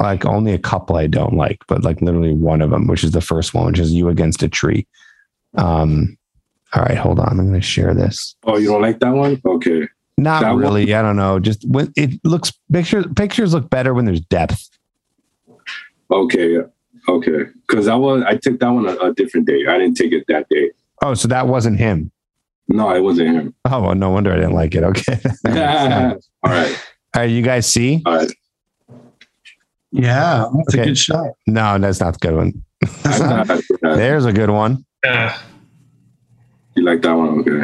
Like 0.00 0.24
only 0.26 0.52
a 0.52 0.58
couple 0.58 0.96
I 0.96 1.06
don't 1.06 1.34
like, 1.34 1.58
but 1.68 1.82
like 1.84 2.02
literally 2.02 2.34
one 2.34 2.60
of 2.60 2.70
them, 2.70 2.86
which 2.86 3.02
is 3.02 3.12
the 3.12 3.20
first 3.22 3.54
one, 3.54 3.66
which 3.66 3.78
is 3.78 3.92
you 3.92 4.08
against 4.08 4.42
a 4.42 4.48
tree. 4.48 4.86
Um, 5.54 6.18
all 6.74 6.82
right, 6.82 6.98
hold 6.98 7.18
on. 7.18 7.28
I'm 7.28 7.48
going 7.48 7.52
to 7.54 7.60
share 7.66 7.94
this. 7.94 8.36
oh 8.44 8.58
you 8.58 8.68
don't 8.68 8.82
like 8.82 9.00
that 9.00 9.10
one? 9.14 9.40
Okay. 9.46 9.88
Not 10.18 10.42
That 10.42 10.52
one- 10.52 10.60
really. 10.60 10.94
I 10.94 11.00
don't 11.02 11.16
know. 11.16 11.38
Just 11.38 11.66
when 11.68 11.92
it 11.96 12.20
looks 12.24 12.52
pictures 12.72 13.06
pictures 13.16 13.54
look 13.54 13.68
better 13.70 13.94
when 13.94 14.04
there's 14.06 14.20
depth. 14.20 14.68
Okay. 16.10 16.58
Okay. 17.08 17.44
Cause 17.68 17.88
I 17.88 17.94
was 17.94 18.22
I 18.26 18.36
took 18.36 18.58
that 18.60 18.68
one 18.68 18.86
a, 18.88 18.96
a 18.96 19.14
different 19.14 19.46
day. 19.46 19.64
I 19.68 19.78
didn't 19.78 19.96
take 19.96 20.12
it 20.12 20.24
that 20.28 20.48
day. 20.48 20.70
Oh, 21.02 21.14
so 21.14 21.28
that 21.28 21.46
wasn't 21.48 21.78
him. 21.78 22.10
No, 22.68 22.94
it 22.94 23.00
wasn't 23.00 23.28
him. 23.30 23.54
Oh, 23.64 23.80
well, 23.82 23.94
no 23.94 24.10
wonder 24.10 24.32
I 24.32 24.36
didn't 24.36 24.52
like 24.54 24.74
it. 24.74 24.82
Okay. 24.82 25.18
all 25.46 26.50
right. 26.52 26.72
All 27.14 27.22
right, 27.22 27.30
you 27.30 27.42
guys 27.42 27.66
see? 27.70 28.02
All 28.06 28.16
right. 28.16 28.32
Yeah. 29.92 30.46
That's 30.54 30.74
Okay. 30.74 30.82
a 30.82 30.84
good 30.86 30.98
shot. 30.98 31.30
No, 31.46 31.78
that's 31.78 32.00
not 32.00 32.14
the 32.14 32.18
good 32.28 32.34
one. 32.36 32.64
Not, 33.04 33.48
Yeah. 33.82 33.96
There's 33.96 34.24
a 34.24 34.32
good 34.32 34.50
one. 34.50 34.84
yeah. 35.04 35.38
You 36.74 36.84
like 36.84 37.00
that 37.02 37.12
one? 37.12 37.38
Okay. 37.40 37.60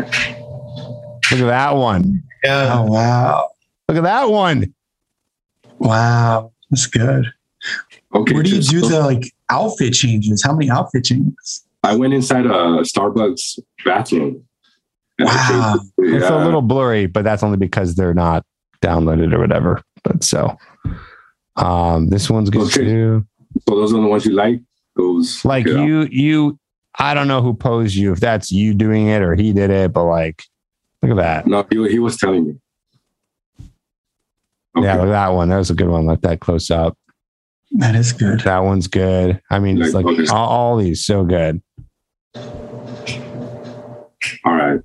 Look 1.30 1.40
at 1.40 1.46
that 1.46 1.76
one. 1.76 2.22
Oh, 2.24 2.38
yeah. 2.44 2.78
Oh, 2.78 2.84
wow. 2.84 3.48
Look 3.88 3.98
at 3.98 4.02
that 4.04 4.30
one. 4.30 4.74
Wow. 5.78 6.52
That's 6.70 6.86
good. 6.86 7.26
Okay. 8.14 8.32
Where 8.34 8.42
do 8.42 8.50
you 8.56 8.62
do 8.62 8.80
the 8.80 9.00
like 9.00 9.24
outfit 9.50 9.92
changes? 9.92 10.42
How 10.44 10.54
many 10.54 10.70
outfit 10.70 11.04
changes? 11.04 11.64
I 11.82 11.94
went 11.96 12.14
inside 12.14 12.46
a 12.46 12.82
Starbucks 12.82 13.58
bathroom. 13.84 14.44
And 15.22 15.30
I 15.30 15.34
Wow. 15.36 15.72
changed 15.74 15.92
it. 15.98 16.14
It's 16.16 16.30
a 16.30 16.36
little 16.36 16.62
blurry, 16.62 17.06
but 17.06 17.22
that's 17.24 17.42
only 17.44 17.56
because 17.56 17.94
they're 17.94 18.12
not 18.14 18.44
downloaded 18.80 19.32
or 19.32 19.38
whatever. 19.38 19.80
But 20.02 20.24
so 20.24 20.56
um 21.56 22.08
this 22.08 22.28
one's 22.28 22.50
good 22.50 22.62
Okay. 22.62 22.84
too. 22.84 23.24
So 23.68 23.76
those 23.76 23.92
are 23.94 24.00
the 24.00 24.06
ones 24.08 24.26
you 24.26 24.32
like? 24.32 24.60
Those 24.96 25.44
Like 25.44 25.66
okay. 25.66 25.80
you 25.80 26.08
you 26.10 26.58
I 26.98 27.14
don't 27.14 27.28
know 27.28 27.40
who 27.40 27.54
posed 27.54 27.94
you, 27.94 28.12
if 28.12 28.20
that's 28.20 28.50
you 28.50 28.74
doing 28.74 29.06
it 29.06 29.22
or 29.22 29.34
he 29.34 29.52
did 29.52 29.70
it, 29.70 29.92
but 29.92 30.04
like 30.04 30.42
look 31.02 31.12
at 31.12 31.16
that. 31.18 31.46
No, 31.46 31.64
he, 31.70 31.88
he 31.88 31.98
was 32.00 32.16
telling 32.16 32.46
me. 32.48 32.54
Okay. 34.76 34.86
Yeah, 34.86 34.96
look 34.96 35.06
at 35.06 35.12
that 35.12 35.28
one. 35.28 35.48
That 35.50 35.58
was 35.58 35.70
a 35.70 35.74
good 35.74 35.88
one. 35.88 36.06
Let 36.06 36.22
that 36.22 36.40
close 36.40 36.70
up. 36.70 36.98
That 37.72 37.94
is 37.94 38.12
good. 38.12 38.40
That 38.40 38.58
one's 38.64 38.88
good. 38.88 39.40
I 39.50 39.58
mean, 39.60 39.80
it's 39.80 39.94
Like, 39.94 40.04
like 40.04 40.30
all, 40.30 40.48
all 40.48 40.76
these 40.78 41.04
so 41.04 41.24
good. 41.24 41.62
All 44.44 44.54
right. 44.54 44.80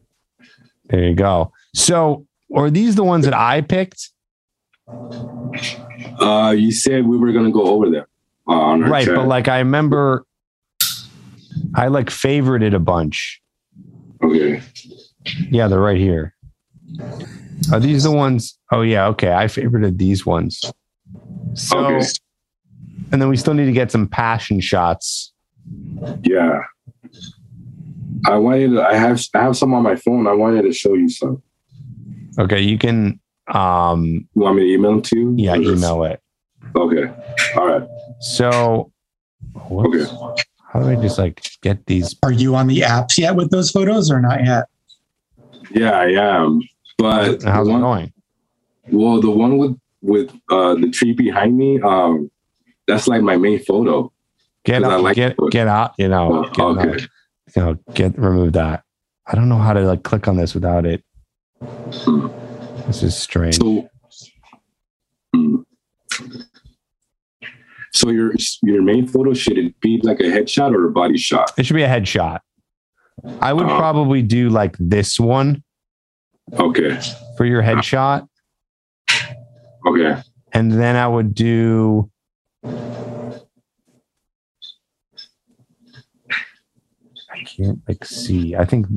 There 0.90 1.04
you 1.04 1.16
go. 1.16 1.52
So, 1.76 2.26
are 2.56 2.70
these 2.70 2.96
the 2.96 3.04
ones 3.04 3.26
that 3.26 3.34
I 3.34 3.62
picked? 3.62 4.10
Uh, 6.20 6.56
you 6.58 6.72
said 6.72 7.06
we 7.06 7.18
were 7.18 7.32
gonna 7.34 7.52
go 7.52 7.66
over 7.68 7.90
there. 7.90 8.08
uh, 8.48 8.78
Right, 8.78 9.06
chat. 9.06 9.16
but 9.16 9.28
like 9.28 9.48
I 9.48 9.60
remember, 9.60 10.26
I 11.76 11.88
like 11.88 12.08
favorited 12.08 12.74
a 12.74 12.80
bunch. 12.80 13.42
okay. 14.24 14.62
Yeah, 15.52 15.68
they're 15.68 15.80
right 15.82 15.98
here. 15.98 16.34
Are 17.74 17.80
these 17.82 18.04
the 18.04 18.12
ones? 18.12 18.58
Oh 18.72 18.82
yeah, 18.82 19.08
okay. 19.08 19.34
I 19.34 19.46
favorited 19.46 19.98
these 19.98 20.26
ones. 20.26 20.62
So, 21.54 21.78
Okay. 21.86 22.06
and 23.12 23.22
then 23.22 23.28
we 23.28 23.36
still 23.36 23.54
need 23.54 23.66
to 23.66 23.74
get 23.74 23.92
some 23.92 24.08
passion 24.08 24.62
shots. 24.62 25.34
Yeah. 26.24 26.62
I 28.26 28.38
wanted. 28.38 28.72
To, 28.72 28.82
I 28.88 28.96
have. 28.96 29.22
I 29.34 29.40
have 29.44 29.58
some 29.58 29.74
on 29.74 29.84
my 29.84 29.96
phone. 29.96 30.28
I 30.28 30.34
wanted 30.34 30.64
to 30.64 30.74
show 30.74 30.94
you 30.94 31.10
some. 31.10 31.42
Okay, 32.40 32.62
you 32.62 32.78
can. 32.78 33.20
Um, 33.48 34.28
You 34.36 34.42
want 34.42 34.58
me 34.58 34.64
to 34.64 34.74
email 34.74 34.92
them 34.92 35.02
to 35.04 35.20
you? 35.20 35.34
yeah, 35.38 35.54
Or 35.54 35.58
just- 35.64 35.78
email 35.84 36.04
it. 36.04 36.22
Okay. 36.76 37.12
All 37.56 37.68
right. 37.68 37.88
So, 38.20 38.92
whoops. 39.70 40.12
how 40.74 40.82
do 40.82 40.90
I 40.90 40.96
just 40.96 41.18
like 41.18 41.42
get 41.62 41.86
these? 41.86 42.16
Are 42.24 42.32
you 42.32 42.56
on 42.56 42.68
the 42.68 42.82
apps 42.82 43.18
yet 43.18 43.36
with 43.36 43.52
those 43.52 43.72
photos 43.72 44.12
or 44.12 44.20
not 44.22 44.44
yet? 44.44 44.66
Yeah, 45.72 45.92
I 45.92 46.08
am. 46.12 46.62
But 46.98 47.42
the 47.42 47.52
How's 47.52 47.68
it 47.68 47.72
going? 47.72 48.12
well, 48.92 49.22
the 49.22 49.30
one 49.32 49.58
with 49.58 49.78
with 50.02 50.30
uh, 50.50 50.76
the 50.76 50.90
tree 50.90 51.14
behind 51.14 51.58
me, 51.58 51.80
um, 51.82 52.30
that's 52.88 53.08
like 53.08 53.22
my 53.22 53.38
main 53.38 53.60
photo. 53.64 54.12
Get 54.66 54.84
I 54.84 54.96
up, 54.96 55.02
like 55.04 55.16
get 55.16 55.36
get 55.52 55.68
out. 55.68 55.94
You 55.98 56.10
know, 56.10 56.50
get 56.54 56.66
out. 56.66 57.08
You 57.56 57.62
know, 57.62 57.78
get 57.94 58.18
remove 58.18 58.54
that. 58.54 58.84
I 59.26 59.36
don't 59.36 59.50
know 59.50 59.58
how 59.58 59.74
to 59.74 59.82
like 59.82 60.04
click 60.04 60.28
on 60.28 60.38
this 60.38 60.54
without 60.54 60.86
it. 60.86 61.04
Hmm. 61.62 62.28
This 62.88 63.04
is 63.04 63.16
strange. 63.18 63.58
So, 63.58 63.90
Hmm. 65.36 65.58
So 67.94 68.10
your 68.12 68.34
your 68.64 68.82
main 68.82 69.08
photo 69.08 69.34
should 69.34 69.58
it 69.58 69.80
be 69.82 70.00
like 70.04 70.20
a 70.20 70.24
headshot 70.24 70.74
or 70.74 70.86
a 70.88 70.92
body 70.92 71.18
shot? 71.18 71.52
It 71.58 71.66
should 71.66 71.76
be 71.76 71.84
a 71.84 71.88
headshot. 71.88 72.40
I 73.42 73.52
would 73.54 73.66
Oh. 73.66 73.78
probably 73.78 74.22
do 74.22 74.50
like 74.50 74.76
this 74.80 75.20
one 75.20 75.64
Okay. 76.54 77.00
for 77.38 77.46
your 77.46 77.64
headshot, 77.64 78.28
Okay. 79.88 80.22
and 80.54 80.72
then 80.72 80.96
I 80.96 81.08
would 81.08 81.34
do. 81.34 82.10
Can't 87.58 87.80
like 87.88 88.06
see. 88.06 88.56
I 88.56 88.66
think 88.66 88.88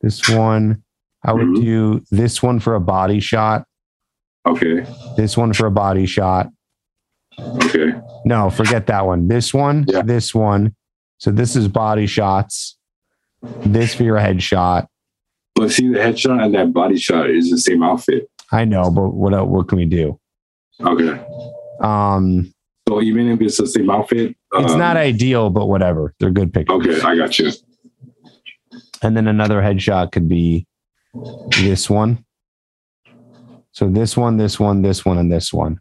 this 0.00 0.28
one. 0.28 0.82
I 1.24 1.32
would 1.32 1.46
Mhm. 1.48 1.60
do 1.60 2.04
this 2.10 2.42
one 2.42 2.60
for 2.60 2.74
a 2.74 2.80
body 2.80 3.18
shot. 3.20 3.64
Okay. 4.46 4.86
This 5.16 5.36
one 5.36 5.52
for 5.52 5.66
a 5.66 5.70
body 5.72 6.06
shot. 6.06 6.50
Okay. 7.40 7.94
No, 8.24 8.48
forget 8.50 8.86
that 8.86 9.04
one. 9.06 9.26
This 9.28 9.52
one, 9.52 9.84
Yeah. 9.88 10.02
this 10.02 10.34
one. 10.34 10.74
So 11.18 11.30
this 11.32 11.56
is 11.56 11.66
body 11.68 12.06
shots. 12.06 12.76
This 13.64 13.94
for 13.94 14.04
your 14.04 14.18
headshot. 14.18 14.86
But 15.54 15.70
see, 15.72 15.88
the 15.88 15.98
headshot 15.98 16.44
and 16.44 16.54
that 16.54 16.72
body 16.72 16.96
shot 16.98 17.28
is 17.30 17.50
the 17.50 17.58
same 17.58 17.82
outfit. 17.82 18.28
I 18.52 18.64
know, 18.64 18.90
but 18.90 19.08
what 19.14 19.48
what 19.48 19.68
can 19.68 19.78
we 19.78 19.86
do? 19.86 20.18
Okay. 20.80 21.18
Um, 21.80 22.52
So 22.88 23.02
even 23.02 23.28
if 23.28 23.40
it's 23.40 23.56
the 23.58 23.66
same 23.66 23.90
outfit, 23.90 24.36
it's 24.54 24.72
um, 24.72 24.78
not 24.78 24.96
ideal, 24.96 25.50
but 25.50 25.66
whatever. 25.66 26.14
They're 26.20 26.30
good 26.30 26.52
pictures. 26.54 26.76
Okay, 26.86 27.00
I 27.00 27.16
got 27.16 27.38
you. 27.38 27.50
And 29.02 29.16
then 29.16 29.26
another 29.26 29.60
headshot 29.60 30.12
could 30.12 30.28
be 30.28 30.66
this 31.60 31.90
one. 31.90 32.24
So 33.72 33.88
this 33.88 34.16
one, 34.16 34.36
this 34.36 34.58
one, 34.60 34.82
this 34.82 35.04
one, 35.04 35.18
and 35.18 35.30
this 35.30 35.52
one. 35.52 35.80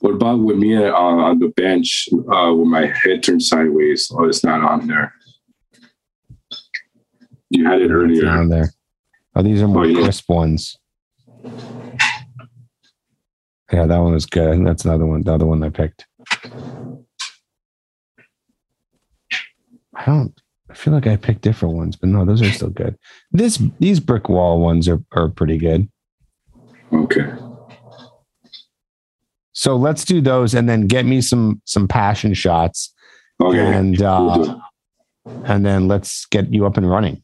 What 0.00 0.14
about 0.14 0.36
with 0.40 0.56
me 0.58 0.76
uh, 0.76 0.92
on 0.92 1.38
the 1.38 1.48
bench 1.48 2.08
uh, 2.30 2.52
with 2.54 2.68
my 2.68 2.86
head 2.86 3.22
turned 3.22 3.42
sideways? 3.42 4.10
Oh, 4.12 4.24
it's 4.28 4.44
not 4.44 4.60
on 4.62 4.86
there. 4.86 5.14
You 7.48 7.64
had 7.66 7.80
it 7.80 7.84
It's 7.84 7.92
earlier. 7.92 8.22
down 8.22 8.50
there. 8.50 8.70
Oh, 9.34 9.42
these 9.42 9.62
are 9.62 9.68
more 9.68 9.84
Oh, 9.84 9.86
yeah. 9.86 10.02
crisp 10.02 10.28
ones. 10.28 10.78
Yeah, 13.72 13.86
that 13.86 13.98
one 13.98 14.12
was 14.12 14.26
good. 14.26 14.64
That's 14.64 14.84
another 14.84 15.06
one. 15.06 15.22
The 15.22 15.34
other 15.34 15.46
one 15.46 15.62
I 15.62 15.70
picked. 15.70 16.06
I 19.94 20.04
don't. 20.04 20.38
I 20.70 20.74
feel 20.74 20.92
like 20.92 21.06
I 21.06 21.16
picked 21.16 21.42
different 21.42 21.74
ones, 21.76 21.96
but 21.96 22.08
no, 22.08 22.24
those 22.24 22.42
are 22.42 22.50
still 22.52 22.70
good. 22.70 22.96
This 23.32 23.60
these 23.80 23.98
brick 24.00 24.28
wall 24.28 24.60
ones 24.60 24.88
are 24.88 25.00
are 25.12 25.28
pretty 25.28 25.58
good. 25.58 25.88
Okay. 26.92 27.32
So 29.52 29.74
let's 29.76 30.04
do 30.04 30.20
those, 30.20 30.54
and 30.54 30.68
then 30.68 30.86
get 30.86 31.06
me 31.06 31.20
some 31.20 31.62
some 31.64 31.88
passion 31.88 32.34
shots, 32.34 32.92
Okay. 33.42 33.58
and 33.58 34.00
uh, 34.02 34.58
and 35.44 35.64
then 35.64 35.88
let's 35.88 36.26
get 36.26 36.52
you 36.52 36.66
up 36.66 36.76
and 36.76 36.88
running. 36.88 37.22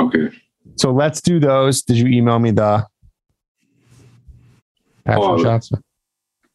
Okay. 0.00 0.30
So 0.76 0.90
let's 0.90 1.20
do 1.20 1.38
those. 1.38 1.82
Did 1.82 1.98
you 1.98 2.06
email 2.06 2.38
me 2.38 2.50
the 2.50 2.86
passion 5.04 5.22
Oh, 5.24 5.42
shots? 5.42 5.70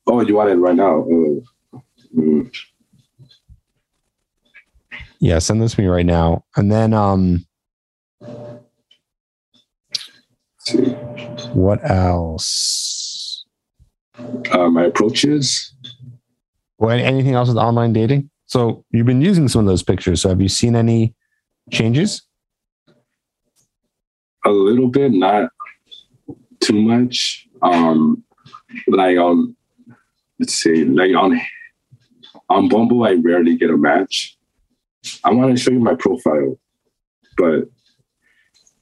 Oh, 0.08 0.22
you 0.22 0.36
want 0.36 0.50
it 0.50 0.56
right 0.56 0.76
now? 0.76 1.02
Uh, 1.02 1.80
mm, 2.16 2.52
Yeah, 5.20 5.40
send 5.40 5.62
this 5.62 5.74
to 5.76 5.82
me 5.82 5.88
right 5.88 6.06
now. 6.06 6.46
And 6.56 6.72
then 6.72 6.94
um 6.94 7.46
see. 10.60 10.86
what 11.54 11.80
else? 11.90 13.46
Uh, 14.52 14.70
my 14.70 14.86
approaches. 14.86 15.74
Well, 16.80 16.92
anything 16.92 17.34
else 17.34 17.48
with 17.50 17.58
online 17.58 17.94
dating? 17.94 18.30
So 18.46 18.86
you've 18.92 19.06
been 19.06 19.22
using 19.22 19.48
some 19.48 19.62
of 19.62 19.66
those 19.68 19.84
pictures. 19.84 20.22
So 20.22 20.30
have 20.30 20.42
you 20.42 20.50
seen 20.50 20.76
any 20.76 21.16
changes? 21.72 22.22
a 24.46 24.50
little 24.50 24.88
bit, 24.88 25.12
not 25.12 25.50
too 26.62 26.80
much. 26.82 27.48
Um, 27.62 28.24
like 28.88 29.18
on, 29.18 29.56
let's 30.40 30.54
see, 30.54 30.86
like 30.86 31.16
on 31.16 31.40
on 32.50 32.70
Bumble, 32.70 33.04
I 33.04 33.14
rarely 33.14 33.58
get 33.58 33.70
a 33.70 33.78
match. 33.78 34.38
I 35.24 35.32
want 35.32 35.56
to 35.56 35.62
show 35.62 35.72
you 35.72 35.80
my 35.80 35.96
profile, 35.96 36.58
but 37.38 37.66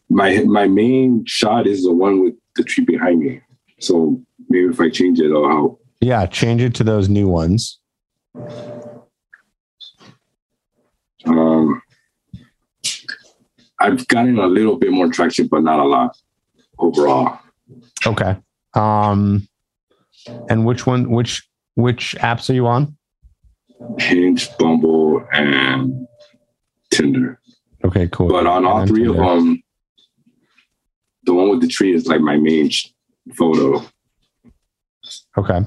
my 0.10 0.44
my 0.46 0.68
main 0.68 1.24
shot 1.26 1.68
is 1.68 1.84
the 1.84 1.94
one 1.94 2.24
with 2.24 2.36
the 2.56 2.64
tree 2.64 2.86
behind 2.86 3.20
me. 3.20 3.42
So 3.80 4.22
maybe 4.50 4.72
if 4.72 4.80
I 4.80 4.90
change 4.90 5.20
it, 5.20 5.26
it'll 5.26 5.50
help. 5.50 5.82
Yeah, 6.02 6.26
change 6.26 6.62
it 6.62 6.76
to 6.76 6.84
those 6.84 7.10
new 7.10 7.28
ones. 7.28 7.80
Um, 11.26 11.82
I've 13.80 14.08
gotten 14.08 14.38
a 14.38 14.48
little 14.48 14.78
bit 14.78 14.92
more 14.92 15.10
traction, 15.10 15.48
but 15.48 15.64
not 15.64 15.80
a 15.80 15.84
lot 15.84 16.18
overall. 16.78 17.40
Okay. 18.06 18.38
Um 18.74 19.48
and 20.50 20.66
which 20.66 20.86
one 20.86 21.10
which 21.10 21.48
which 21.76 22.16
apps 22.20 22.50
are 22.50 22.54
you 22.54 22.68
on? 22.68 22.98
Hinge, 24.00 24.56
Bumble, 24.58 25.26
and 25.34 26.08
Tinder. 26.92 27.40
Okay, 27.84 28.08
cool. 28.12 28.30
But 28.30 28.48
on 28.48 28.66
all 28.66 28.80
And 28.80 28.90
three 28.90 29.08
of 29.08 29.16
them, 29.16 29.62
the 31.24 31.34
one 31.34 31.50
with 31.50 31.62
the 31.62 31.68
tree 31.68 31.94
is 31.94 32.08
like 32.08 32.22
my 32.22 32.38
main 32.38 32.70
photo. 33.36 33.86
Okay. 35.38 35.60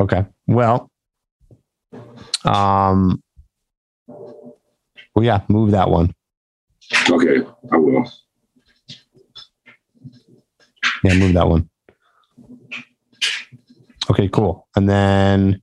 Okay. 0.00 0.24
Well, 0.46 0.90
um, 2.44 3.22
well, 5.14 5.24
yeah, 5.24 5.42
move 5.48 5.70
that 5.70 5.88
one. 5.88 6.12
Okay, 7.08 7.38
I 7.72 7.76
will. 7.76 8.10
Yeah, 11.04 11.14
move 11.14 11.34
that 11.34 11.48
one. 11.48 11.68
Okay, 14.10 14.28
cool. 14.28 14.68
And 14.76 14.88
then, 14.88 15.62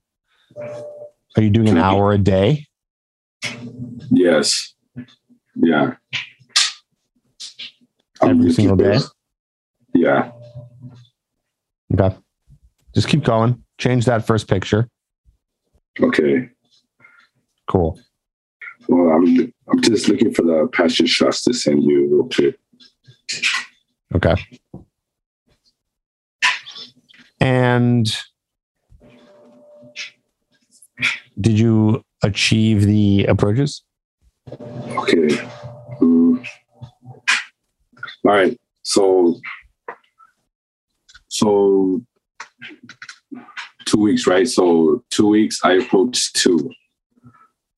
are 1.36 1.42
you 1.42 1.50
doing 1.50 1.68
an 1.68 1.78
hour 1.78 2.12
a 2.12 2.18
day? 2.18 2.66
Yes. 4.10 4.74
Yeah. 5.54 5.94
I'm 8.20 8.40
Every 8.40 8.52
single 8.52 8.76
day? 8.76 8.98
Yeah. 9.94 10.32
Okay. 11.92 12.16
Just 12.94 13.08
keep 13.08 13.24
going. 13.24 13.62
Change 13.78 14.04
that 14.06 14.26
first 14.26 14.48
picture. 14.48 14.88
Okay. 16.00 16.48
Cool. 17.68 17.98
Well, 18.88 19.14
I'm 19.14 19.52
I'm 19.68 19.80
just 19.82 20.08
looking 20.08 20.32
for 20.32 20.42
the 20.42 20.68
passion 20.72 21.06
shots 21.06 21.44
to 21.44 21.54
send 21.54 21.82
you 21.84 22.08
real 22.10 22.28
quick. 22.28 22.58
Okay. 24.14 24.34
And 27.40 28.14
did 31.40 31.58
you 31.58 32.02
achieve 32.22 32.82
the 32.82 33.24
approaches? 33.26 33.82
Okay. 34.50 35.28
Mm. 36.00 36.44
All 38.24 38.32
right. 38.32 38.58
So, 38.82 39.40
so 41.28 42.02
two 43.86 43.98
weeks, 44.00 44.26
right? 44.26 44.48
So 44.48 45.04
two 45.10 45.28
weeks, 45.28 45.60
I 45.64 45.74
approached 45.74 46.36
two. 46.36 46.70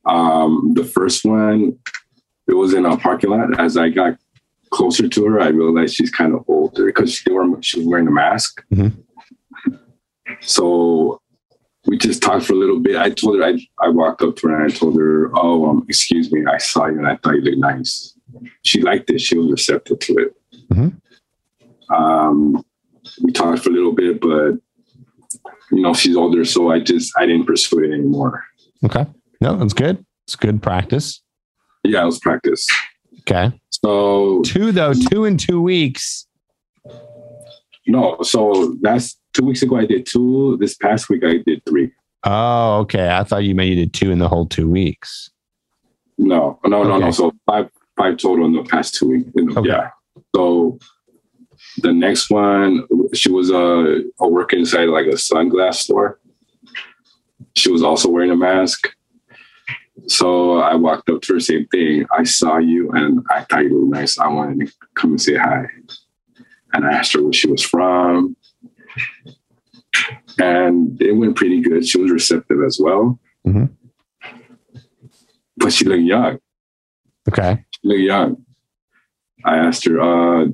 Um, 0.06 0.72
the 0.74 0.84
first 0.84 1.24
one, 1.24 1.78
it 2.46 2.54
was 2.54 2.74
in 2.74 2.84
a 2.84 2.96
parking 2.96 3.30
lot. 3.30 3.58
As 3.58 3.76
I 3.76 3.88
got 3.88 4.16
closer 4.70 5.08
to 5.08 5.24
her, 5.26 5.40
I 5.40 5.48
realized 5.48 5.94
she's 5.94 6.10
kind 6.10 6.34
of 6.34 6.44
older 6.48 6.86
because 6.86 7.14
she, 7.14 7.30
were, 7.30 7.46
she 7.62 7.78
was 7.78 7.86
wearing 7.86 8.08
a 8.08 8.10
mask. 8.10 8.62
Mhm. 8.72 8.92
So 10.40 11.20
we 11.94 11.98
just 11.98 12.22
talked 12.22 12.44
for 12.44 12.54
a 12.54 12.56
little 12.56 12.80
bit. 12.80 12.96
I 12.96 13.10
told 13.10 13.38
her 13.38 13.44
I, 13.44 13.56
I 13.80 13.88
walked 13.88 14.20
up 14.22 14.34
to 14.36 14.48
her 14.48 14.56
and 14.60 14.72
I 14.72 14.74
told 14.76 14.98
her, 14.98 15.30
"Oh, 15.36 15.68
um, 15.68 15.86
excuse 15.88 16.32
me, 16.32 16.44
I 16.44 16.58
saw 16.58 16.86
you 16.86 16.98
and 16.98 17.06
I 17.06 17.16
thought 17.16 17.36
you 17.36 17.40
looked 17.42 17.58
nice." 17.58 18.18
She 18.62 18.82
liked 18.82 19.08
it. 19.10 19.20
She 19.20 19.38
was 19.38 19.48
receptive 19.52 20.00
to 20.00 20.12
it. 20.14 20.34
Mhm. 20.72 21.00
Um, 21.94 22.64
we 23.22 23.30
talked 23.30 23.62
for 23.62 23.70
a 23.70 23.72
little 23.72 23.92
bit, 23.92 24.20
but 24.20 24.54
you 25.70 25.82
know 25.82 25.94
she's 25.94 26.16
older, 26.16 26.44
so 26.44 26.70
I 26.72 26.80
just 26.80 27.12
I 27.16 27.26
didn't 27.26 27.46
pursue 27.46 27.84
it 27.84 27.92
anymore. 27.94 28.44
Okay. 28.84 29.06
No, 29.40 29.56
that's 29.56 29.72
good. 29.74 30.04
It's 30.26 30.34
good 30.34 30.60
practice. 30.62 31.22
Yeah, 31.84 32.02
it 32.02 32.06
was 32.06 32.18
practice. 32.18 32.66
Okay. 33.20 33.52
So 33.70 34.42
Two 34.42 34.72
though, 34.72 34.94
two 34.94 35.24
in 35.26 35.36
two 35.38 35.62
weeks. 35.62 36.26
no, 37.86 38.16
so 38.22 38.76
that's 38.80 39.16
two 39.34 39.44
weeks 39.44 39.62
ago. 39.62 39.76
I 39.76 39.84
did 39.84 40.06
two. 40.06 40.56
This 40.58 40.74
past 40.74 41.08
week 41.10 41.22
I 41.24 41.38
did 41.44 41.62
three. 41.68 41.92
Oh, 42.24 42.78
okay. 42.80 43.10
I 43.10 43.22
thought 43.24 43.44
you 43.44 43.54
you 43.60 43.74
did 43.74 43.92
two 43.92 44.10
in 44.10 44.18
the 44.18 44.28
whole 44.28 44.46
two 44.46 44.70
weeks. 44.70 45.30
No, 46.16 46.58
no, 46.64 46.84
no, 46.84 46.98
no. 46.98 47.10
So 47.10 47.32
five, 47.44 47.68
five 47.96 48.16
total 48.16 48.46
in 48.46 48.52
the 48.54 48.62
past 48.62 48.94
two 48.94 49.08
weeks. 49.08 49.30
You 49.34 49.44
know, 49.46 49.60
Okay. 49.60 49.68
Yeah. 49.68 49.90
So 50.34 50.78
the 51.78 51.92
next 51.92 52.30
one, 52.30 52.86
she 53.12 53.30
was 53.30 53.50
uh, 53.50 53.56
a, 53.56 54.00
a 54.20 54.28
working 54.28 54.60
inside 54.60 54.88
like 54.88 55.06
a 55.06 55.16
sunglass 55.16 55.74
store. 55.74 56.20
she 57.56 57.70
was 57.70 57.82
also 57.82 58.08
wearing 58.08 58.30
a 58.30 58.36
mask. 58.36 58.88
So 60.06 60.58
I 60.58 60.74
walked 60.74 61.08
up 61.08 61.22
to 61.22 61.34
her, 61.34 61.40
same 61.40 61.66
thing. 61.66 62.04
I 62.16 62.24
saw 62.24 62.58
you 62.58 62.90
and 62.92 63.24
I 63.30 63.42
thought 63.42 63.64
you 63.64 63.80
looked 63.80 63.92
nice. 63.94 64.18
I 64.18 64.28
wanted 64.28 64.66
to 64.66 64.72
come 64.94 65.10
and 65.10 65.20
say 65.20 65.36
hi. 65.36 65.66
And 66.72 66.84
I 66.84 66.92
asked 66.92 67.12
her 67.14 67.22
where 67.22 67.32
she 67.32 67.48
was 67.48 67.62
from. 67.62 68.36
And 70.38 71.00
it 71.00 71.12
went 71.12 71.36
pretty 71.36 71.60
good. 71.60 71.86
She 71.86 72.00
was 72.00 72.10
receptive 72.10 72.58
as 72.66 72.78
well. 72.80 73.18
Mhm. 73.46 73.70
But 75.56 75.72
she 75.72 75.84
looked 75.84 76.02
young. 76.02 76.38
Okay. 77.28 77.64
She 77.70 77.80
looked 77.88 78.00
young. 78.00 78.44
I 79.44 79.56
asked 79.56 79.84
her, 79.86 80.00
uh, 80.00 80.46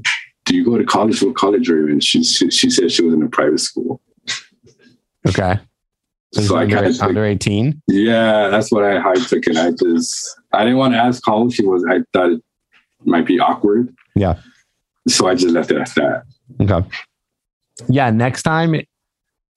do 0.45 0.57
you 0.57 0.65
go 0.65 0.77
to 0.77 0.85
college? 0.85 1.23
What 1.23 1.37
college 1.37 1.71
are 1.71 1.77
you 1.81 1.89
in? 1.89 2.01
She, 2.01 2.23
she, 2.25 2.51
she 2.51 2.71
said 2.71 2.91
she 2.93 3.03
was 3.03 3.15
in 3.15 3.23
a 3.23 3.29
private 3.29 3.61
school. 3.61 4.01
Okay. 5.27 5.59
So, 6.35 6.43
So 6.43 6.57
I 6.57 6.67
kinda 6.67 6.93
under 7.03 7.25
18? 7.25 7.83
Yeah, 7.89 8.49
that's 8.49 8.71
what 8.71 8.85
I 8.85 8.99
I 9.11 9.15
took 9.15 9.47
it. 9.47 9.57
I 9.57 9.71
just 9.73 10.39
I 10.53 10.65
didn't 10.65 10.79
want 10.79 10.95
to 10.95 10.99
ask 10.99 11.23
how 11.27 11.35
old 11.37 11.53
she 11.53 11.65
was. 11.67 11.85
I 11.91 12.03
thought 12.13 12.31
it 12.33 12.43
might 13.05 13.27
be 13.27 13.41
awkward. 13.41 13.93
Yeah. 14.15 14.39
So 15.09 15.27
I 15.29 15.35
just 15.35 15.53
left 15.55 15.71
it 15.73 15.79
at 15.79 15.93
that. 15.97 16.23
Okay. 16.61 16.89
Yeah. 17.89 18.11
Next 18.11 18.43
time, 18.43 18.75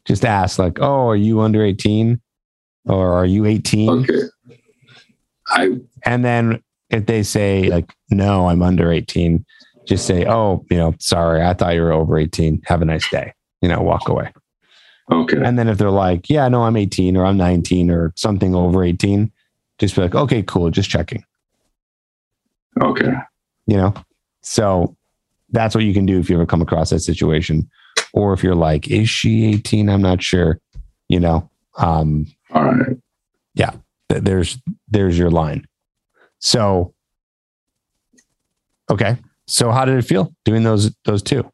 just 0.06 0.26
ask, 0.26 0.60
like, 0.60 0.80
oh, 0.82 1.08
are 1.10 1.16
you 1.16 1.42
under 1.42 1.64
18? 1.64 2.20
Or 2.86 3.14
are 3.14 3.26
you 3.26 3.46
18? 3.46 3.90
Okay. 3.90 4.22
I 5.48 5.78
And 6.06 6.24
then 6.26 6.62
if 6.90 7.06
they 7.06 7.24
say, 7.24 7.70
like, 7.70 7.94
no, 8.10 8.48
I'm 8.50 8.62
under 8.62 8.92
18, 8.92 9.46
just 9.86 10.06
say, 10.06 10.26
oh, 10.26 10.66
you 10.70 10.78
know, 10.78 10.94
sorry, 11.00 11.42
I 11.44 11.54
thought 11.54 11.76
you 11.76 11.82
were 11.82 11.92
over 11.94 12.18
18. 12.18 12.62
Have 12.66 12.82
a 12.82 12.86
nice 12.86 13.10
day. 13.10 13.34
You 13.62 13.70
know, 13.70 13.82
walk 13.82 14.10
away. 14.10 14.32
okay. 15.12 15.38
And 15.44 15.58
then 15.58 15.68
if 15.70 15.78
they're 15.78 15.90
like, 15.90 16.30
yeah, 16.30 16.48
no, 16.50 16.64
I'm 16.64 16.76
18 16.78 17.16
or 17.16 17.26
I'm 17.26 17.38
19 17.38 17.90
or 17.90 18.12
something 18.16 18.54
over 18.56 18.84
18, 18.84 19.32
just 19.80 19.96
be 19.96 20.02
like, 20.02 20.16
okay, 20.16 20.44
cool, 20.44 20.70
just 20.70 20.90
checking, 20.90 21.24
Okay. 22.82 23.12
you 23.68 23.78
know? 23.78 23.94
So 24.42 24.96
that's 25.52 25.74
what 25.76 25.84
you 25.84 25.94
can 25.94 26.06
do 26.06 26.20
if 26.20 26.30
you 26.30 26.36
ever 26.36 26.46
come 26.46 26.62
across 26.62 26.90
that 26.90 27.00
situation. 27.00 27.70
Or 28.14 28.34
if 28.34 28.44
you're 28.44 28.56
like, 28.56 28.90
is 28.90 29.10
she 29.10 29.46
18? 29.54 29.90
I'm 29.90 30.02
not 30.02 30.22
sure, 30.22 30.60
you 31.10 31.20
know? 31.20 31.50
Um, 31.78 32.28
All 32.52 32.64
right. 32.64 32.98
th- 34.14 34.24
there's 34.24 34.58
there's 34.88 35.18
your 35.18 35.32
line. 35.32 35.66
So 36.40 36.94
okay. 38.90 39.18
So 39.48 39.72
how 39.72 39.86
did 39.86 39.98
it 39.98 40.04
feel 40.04 40.34
doing 40.46 40.64
those 40.64 40.94
those 41.06 41.24
two? 41.24 41.50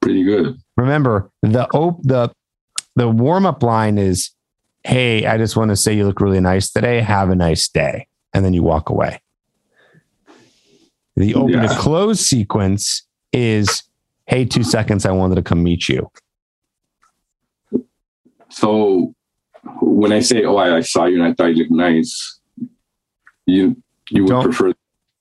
Pretty 0.00 0.24
good. 0.24 0.58
Remember 0.76 1.30
the 1.42 1.66
op- 1.70 2.02
the 2.02 2.32
the 2.96 3.08
warm 3.08 3.46
up 3.46 3.62
line 3.62 3.98
is, 3.98 4.30
"Hey, 4.84 5.26
I 5.26 5.38
just 5.38 5.56
want 5.56 5.70
to 5.70 5.76
say 5.76 5.94
you 5.94 6.06
look 6.06 6.20
really 6.20 6.40
nice 6.40 6.70
today. 6.70 7.00
Have 7.00 7.30
a 7.30 7.34
nice 7.34 7.68
day," 7.68 8.06
and 8.32 8.44
then 8.44 8.54
you 8.54 8.62
walk 8.62 8.90
away. 8.90 9.20
The 11.16 11.34
open 11.34 11.62
to 11.62 11.68
close 11.76 12.20
sequence 12.20 13.02
is, 13.32 13.82
"Hey, 14.28 14.44
two 14.44 14.62
seconds. 14.62 15.04
I 15.06 15.12
wanted 15.12 15.34
to 15.36 15.42
come 15.42 15.62
meet 15.62 15.88
you." 15.88 16.10
So 18.50 19.14
when 19.80 20.12
I 20.12 20.20
say, 20.20 20.44
Oh, 20.44 20.56
I, 20.56 20.76
I 20.76 20.80
saw 20.80 21.04
you 21.06 21.16
and 21.22 21.24
I 21.24 21.34
thought 21.34 21.54
you 21.54 21.64
looked 21.64 21.70
nice, 21.72 22.40
you 23.46 23.76
you 24.10 24.22
would 24.24 24.30
Don't- 24.30 24.44
prefer 24.44 24.72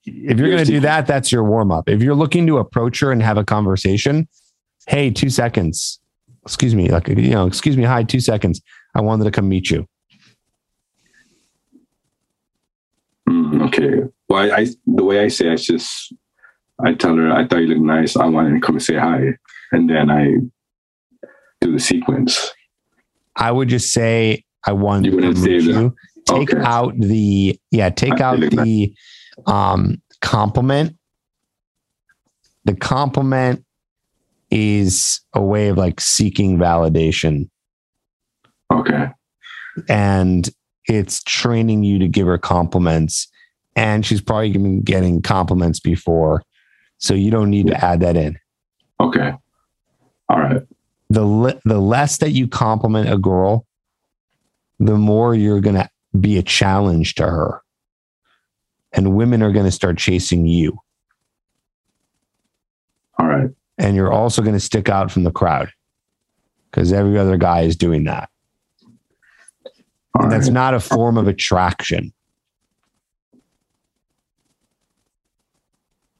if 0.09 0.39
you're 0.39 0.49
going 0.49 0.63
to 0.63 0.71
do 0.71 0.79
that, 0.79 1.05
that's 1.05 1.33
your 1.33 1.43
warm 1.43 1.69
up. 1.69 1.89
If 1.89 2.01
you're 2.01 2.15
looking 2.15 2.47
to 2.47 2.59
approach 2.59 3.01
her 3.01 3.11
and 3.11 3.21
have 3.21 3.37
a 3.37 3.43
conversation, 3.43 4.29
hey, 4.87 5.11
two 5.11 5.29
seconds. 5.29 5.99
Excuse 6.43 6.73
me, 6.73 6.87
like 6.87 7.09
you 7.09 7.29
know, 7.29 7.45
excuse 7.45 7.75
me, 7.75 7.83
hi, 7.83 8.03
two 8.03 8.21
seconds. 8.21 8.61
I 8.95 9.01
wanted 9.01 9.25
to 9.25 9.31
come 9.31 9.49
meet 9.49 9.69
you. 9.69 9.85
Mm, 13.27 13.67
okay. 13.67 14.03
Well 14.29 14.49
I, 14.49 14.55
I 14.61 14.67
the 14.85 15.03
way 15.03 15.19
I 15.19 15.27
say 15.27 15.47
it, 15.47 15.53
it's 15.53 15.65
just 15.65 16.13
I 16.83 16.93
tell 16.93 17.15
her 17.15 17.31
I 17.31 17.47
thought 17.47 17.57
you 17.61 17.67
looked 17.67 17.81
nice. 17.81 18.15
I 18.15 18.25
wanted 18.27 18.53
to 18.55 18.59
come 18.65 18.75
and 18.75 18.83
say 18.83 18.95
hi. 18.95 19.29
And 19.71 19.89
then 19.89 20.09
I 20.09 20.35
do 21.61 21.71
the 21.71 21.79
sequence. 21.79 22.51
I 23.35 23.51
would 23.51 23.67
just 23.69 23.91
say 23.91 24.43
I 24.65 24.71
want 24.73 25.05
You 25.05 25.19
to 25.21 25.35
say 25.35 25.57
you. 25.59 25.95
Take 26.25 26.53
Okay. 26.53 26.61
out 26.63 26.93
the 26.99 27.59
yeah, 27.71 27.89
take 27.89 28.19
I 28.21 28.23
out 28.23 28.39
the 28.39 28.93
um 29.45 30.01
compliment. 30.21 30.95
The 32.65 32.75
compliment 32.75 33.63
is 34.51 35.21
a 35.33 35.41
way 35.41 35.69
of 35.69 35.77
like 35.77 35.99
seeking 36.01 36.57
validation. 36.57 37.49
Okay. 38.73 39.07
and 39.87 40.49
it's 40.89 41.21
training 41.23 41.83
you 41.83 41.99
to 41.99 42.07
give 42.07 42.27
her 42.27 42.37
compliments 42.37 43.27
and 43.75 44.05
she's 44.05 44.19
probably 44.21 44.51
been 44.51 44.81
getting 44.81 45.21
compliments 45.21 45.79
before 45.79 46.41
so 46.97 47.13
you 47.13 47.29
don't 47.31 47.49
need 47.49 47.67
to 47.67 47.85
add 47.85 47.99
that 48.01 48.15
in 48.17 48.37
Okay. 48.99 49.33
All 50.29 50.39
right. 50.39 50.61
the 51.09 51.23
le- 51.23 51.59
the 51.65 51.79
less 51.79 52.17
that 52.17 52.31
you 52.31 52.47
compliment 52.47 53.11
a 53.11 53.17
girl 53.17 53.65
the 54.79 54.95
more 54.95 55.33
you're 55.35 55.61
going 55.61 55.75
to 55.75 55.89
be 56.19 56.37
a 56.37 56.43
challenge 56.43 57.15
to 57.15 57.23
her 57.23 57.61
and 58.93 59.15
women 59.15 59.41
are 59.43 59.51
going 59.51 59.65
to 59.65 59.71
start 59.71 59.97
chasing 59.97 60.45
you 60.45 60.77
All 63.19 63.27
right. 63.27 63.49
and 63.77 63.95
you're 63.95 64.11
also 64.11 64.41
going 64.41 64.53
to 64.55 64.59
stick 64.59 64.89
out 64.89 65.11
from 65.11 65.23
the 65.23 65.31
crowd 65.31 65.69
because 66.71 66.91
every 66.93 67.17
other 67.17 67.37
guy 67.37 67.61
is 67.61 67.75
doing 67.75 68.03
that 68.05 68.29
All 70.19 70.29
that's 70.29 70.47
right. 70.47 70.53
not 70.53 70.73
a 70.73 70.79
form 70.79 71.17
of 71.17 71.27
attraction 71.27 72.11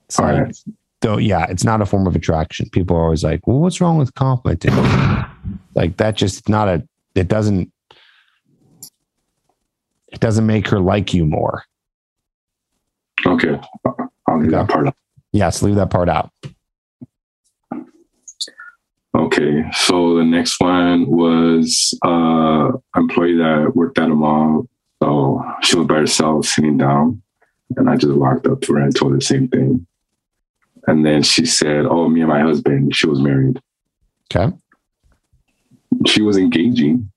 it's 0.07 0.19
All 0.19 0.25
right. 0.25 0.55
so 1.03 1.17
yeah, 1.17 1.45
it's 1.49 1.63
not 1.63 1.81
a 1.81 1.85
form 1.85 2.07
of 2.07 2.15
attraction. 2.15 2.69
People 2.71 2.95
are 2.95 3.03
always 3.03 3.23
like, 3.23 3.45
"Well, 3.47 3.59
what's 3.59 3.81
wrong 3.81 3.97
with 3.97 4.13
complimenting?" 4.15 4.73
like 5.75 5.97
that 5.97 6.15
just 6.15 6.47
not 6.49 6.67
a. 6.67 6.87
It 7.15 7.27
doesn't. 7.27 7.71
It 10.09 10.19
doesn't 10.21 10.45
make 10.45 10.67
her 10.69 10.79
like 10.79 11.13
you 11.13 11.25
more. 11.25 11.63
Okay. 13.25 13.59
I'll 14.27 14.39
leave 14.39 14.51
that 14.51 14.69
part. 14.69 14.87
out. 14.87 14.95
Yes, 15.33 15.61
leave 15.61 15.75
that 15.75 15.89
part 15.89 16.07
out. 16.09 16.31
Okay. 19.15 19.63
So 19.73 20.15
the 20.17 20.23
next 20.23 20.59
one 20.59 21.07
was 21.07 21.97
uh 22.05 22.71
employee 22.95 23.37
that 23.37 23.71
worked 23.75 23.97
at 23.99 24.09
a 24.11 24.15
mall. 24.15 24.67
So 25.01 25.43
she 25.61 25.75
was 25.77 25.87
by 25.87 25.95
herself 25.95 26.45
sitting 26.45 26.77
down. 26.77 27.21
And 27.75 27.89
I 27.89 27.97
just 27.97 28.13
walked 28.13 28.47
up 28.47 28.61
to 28.61 28.73
her 28.73 28.79
and 28.79 28.95
told 28.95 29.11
her 29.11 29.17
the 29.17 29.23
same 29.25 29.47
thing. 29.47 29.85
And 30.87 31.05
then 31.05 31.21
she 31.21 31.45
said, 31.45 31.85
Oh, 31.85 32.07
me 32.09 32.21
and 32.21 32.29
my 32.29 32.39
husband, 32.39 32.95
she 32.95 33.07
was 33.07 33.19
married. 33.19 33.61
Okay. 34.33 34.55
She 36.05 36.21
was 36.21 36.37
engaging. 36.37 37.11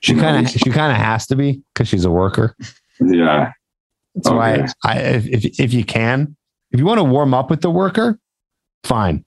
She 0.00 0.14
kind 0.14 0.44
of 0.44 0.50
she 0.52 0.70
kind 0.70 0.90
of 0.92 0.98
has 0.98 1.26
to 1.28 1.36
be 1.36 1.62
because 1.72 1.88
she's 1.88 2.04
a 2.04 2.10
worker. 2.10 2.56
Yeah. 3.00 3.52
That's 4.14 4.28
why 4.30 4.54
Okay. 4.54 4.66
I 4.84 4.98
if, 4.98 5.26
if 5.60 5.72
you 5.72 5.84
can, 5.84 6.36
if 6.70 6.80
you 6.80 6.86
want 6.86 6.98
to 6.98 7.04
warm 7.04 7.32
up 7.34 7.50
with 7.50 7.60
the 7.60 7.70
worker, 7.70 8.18
fine. 8.84 9.24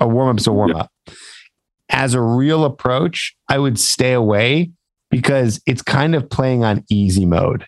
A 0.00 0.08
warm 0.08 0.30
up's 0.36 0.46
a 0.46 0.52
warm 0.52 0.74
up. 0.74 0.90
As 1.90 2.14
a 2.14 2.20
real 2.20 2.64
approach, 2.64 3.36
I 3.48 3.58
would 3.58 3.78
stay 3.78 4.12
away 4.14 4.72
because 5.10 5.60
it's 5.66 5.82
kind 5.82 6.14
of 6.14 6.30
playing 6.30 6.64
on 6.64 6.82
easy 6.90 7.26
mode. 7.26 7.66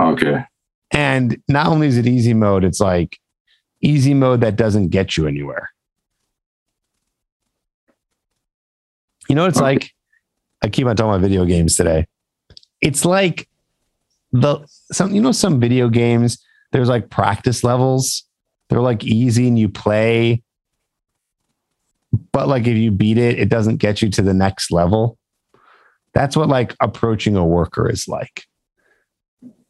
Okay. 0.00 0.44
And 0.90 1.40
not 1.48 1.66
only 1.66 1.86
is 1.86 1.96
it 1.98 2.06
easy 2.06 2.34
mode, 2.34 2.64
it's 2.64 2.80
like 2.80 3.18
easy 3.80 4.14
mode 4.14 4.40
that 4.40 4.56
doesn't 4.56 4.88
get 4.88 5.16
you 5.16 5.26
anywhere. 5.26 5.70
You 9.28 9.34
know, 9.34 9.46
it's 9.46 9.58
Okay. 9.58 9.64
like 9.64 9.90
I 10.62 10.68
keep 10.68 10.86
on 10.86 10.96
talking 10.96 11.10
about 11.10 11.20
video 11.20 11.44
games 11.44 11.76
today. 11.76 12.06
It's 12.80 13.04
like 13.04 13.48
the 14.32 14.60
some 14.92 15.14
you 15.14 15.20
know 15.20 15.32
some 15.32 15.60
video 15.60 15.88
games. 15.88 16.42
There's 16.72 16.88
like 16.88 17.10
practice 17.10 17.62
levels. 17.64 18.24
They're 18.68 18.80
like 18.80 19.04
easy 19.04 19.48
and 19.48 19.58
you 19.58 19.68
play, 19.68 20.42
but 22.32 22.48
like 22.48 22.66
if 22.66 22.76
you 22.76 22.90
beat 22.90 23.16
it, 23.18 23.38
it 23.38 23.48
doesn't 23.48 23.76
get 23.76 24.02
you 24.02 24.10
to 24.10 24.22
the 24.22 24.34
next 24.34 24.70
level. 24.70 25.18
That's 26.14 26.36
what 26.36 26.48
like 26.48 26.74
approaching 26.80 27.36
a 27.36 27.44
worker 27.46 27.88
is 27.90 28.08
like 28.08 28.44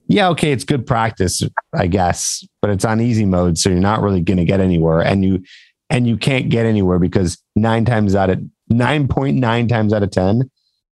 yeah, 0.08 0.28
okay, 0.30 0.52
it's 0.52 0.64
good 0.64 0.86
practice, 0.86 1.42
I 1.74 1.86
guess, 1.86 2.44
but 2.62 2.70
it's 2.70 2.84
on 2.84 3.00
easy 3.00 3.26
mode, 3.26 3.58
so 3.58 3.68
you're 3.68 3.78
not 3.78 4.02
really 4.02 4.22
going 4.22 4.38
to 4.38 4.44
get 4.44 4.58
anywhere, 4.58 5.00
and 5.00 5.22
you 5.24 5.42
and 5.90 6.06
you 6.06 6.16
can't 6.16 6.48
get 6.48 6.66
anywhere 6.66 6.98
because 6.98 7.42
nine 7.54 7.84
times 7.84 8.14
out 8.14 8.30
of 8.30 8.42
nine 8.68 9.06
point 9.06 9.36
nine 9.36 9.68
times 9.68 9.92
out 9.92 10.02
of 10.02 10.10
ten, 10.10 10.50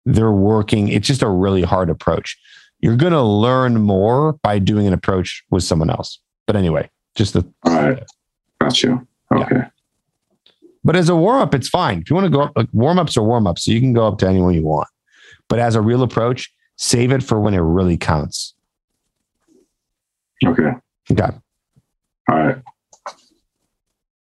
they're 0.06 0.32
working. 0.32 0.88
It's 0.88 1.06
just 1.06 1.22
a 1.22 1.28
really 1.28 1.62
hard 1.62 1.90
approach. 1.90 2.38
You're 2.80 2.96
going 2.96 3.12
to 3.12 3.22
learn 3.22 3.80
more 3.80 4.32
by 4.42 4.58
doing 4.58 4.86
an 4.86 4.92
approach 4.92 5.44
with 5.50 5.62
someone 5.62 5.90
else. 5.90 6.18
But 6.46 6.56
anyway, 6.56 6.90
just 7.14 7.34
the 7.34 7.46
All 7.64 7.72
right. 7.74 8.02
Got 8.60 8.82
you. 8.82 9.06
Okay. 9.32 9.62
But 10.84 10.96
as 10.96 11.08
a 11.08 11.14
warm 11.14 11.40
up, 11.40 11.54
it's 11.54 11.68
fine. 11.68 12.00
If 12.00 12.10
you 12.10 12.16
want 12.16 12.26
to 12.26 12.30
go 12.30 12.42
up, 12.42 12.52
like 12.56 12.68
warm 12.72 12.98
ups 12.98 13.16
are 13.16 13.22
warm 13.22 13.46
ups, 13.46 13.64
so 13.64 13.70
you 13.70 13.80
can 13.80 13.92
go 13.92 14.06
up 14.06 14.18
to 14.18 14.26
anyone 14.26 14.54
you 14.54 14.64
want. 14.64 14.88
But 15.48 15.58
as 15.58 15.74
a 15.74 15.80
real 15.80 16.02
approach, 16.02 16.52
save 16.76 17.12
it 17.12 17.22
for 17.22 17.38
when 17.38 17.54
it 17.54 17.58
really 17.58 17.96
counts. 17.96 18.54
Okay. 20.44 20.72
Okay. 21.10 21.36
All 22.28 22.36
right. 22.38 22.56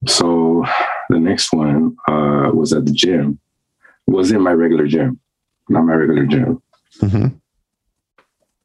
So 0.07 0.65
the 1.09 1.19
next 1.19 1.53
one 1.53 1.95
uh, 2.07 2.51
was 2.53 2.73
at 2.73 2.85
the 2.85 2.91
gym. 2.91 3.39
Was 4.07 4.31
in 4.31 4.41
my 4.41 4.51
regular 4.51 4.85
gym, 4.85 5.19
not 5.69 5.85
my 5.85 5.93
regular 5.93 6.25
gym. 6.25 6.61
hmm 6.99 7.27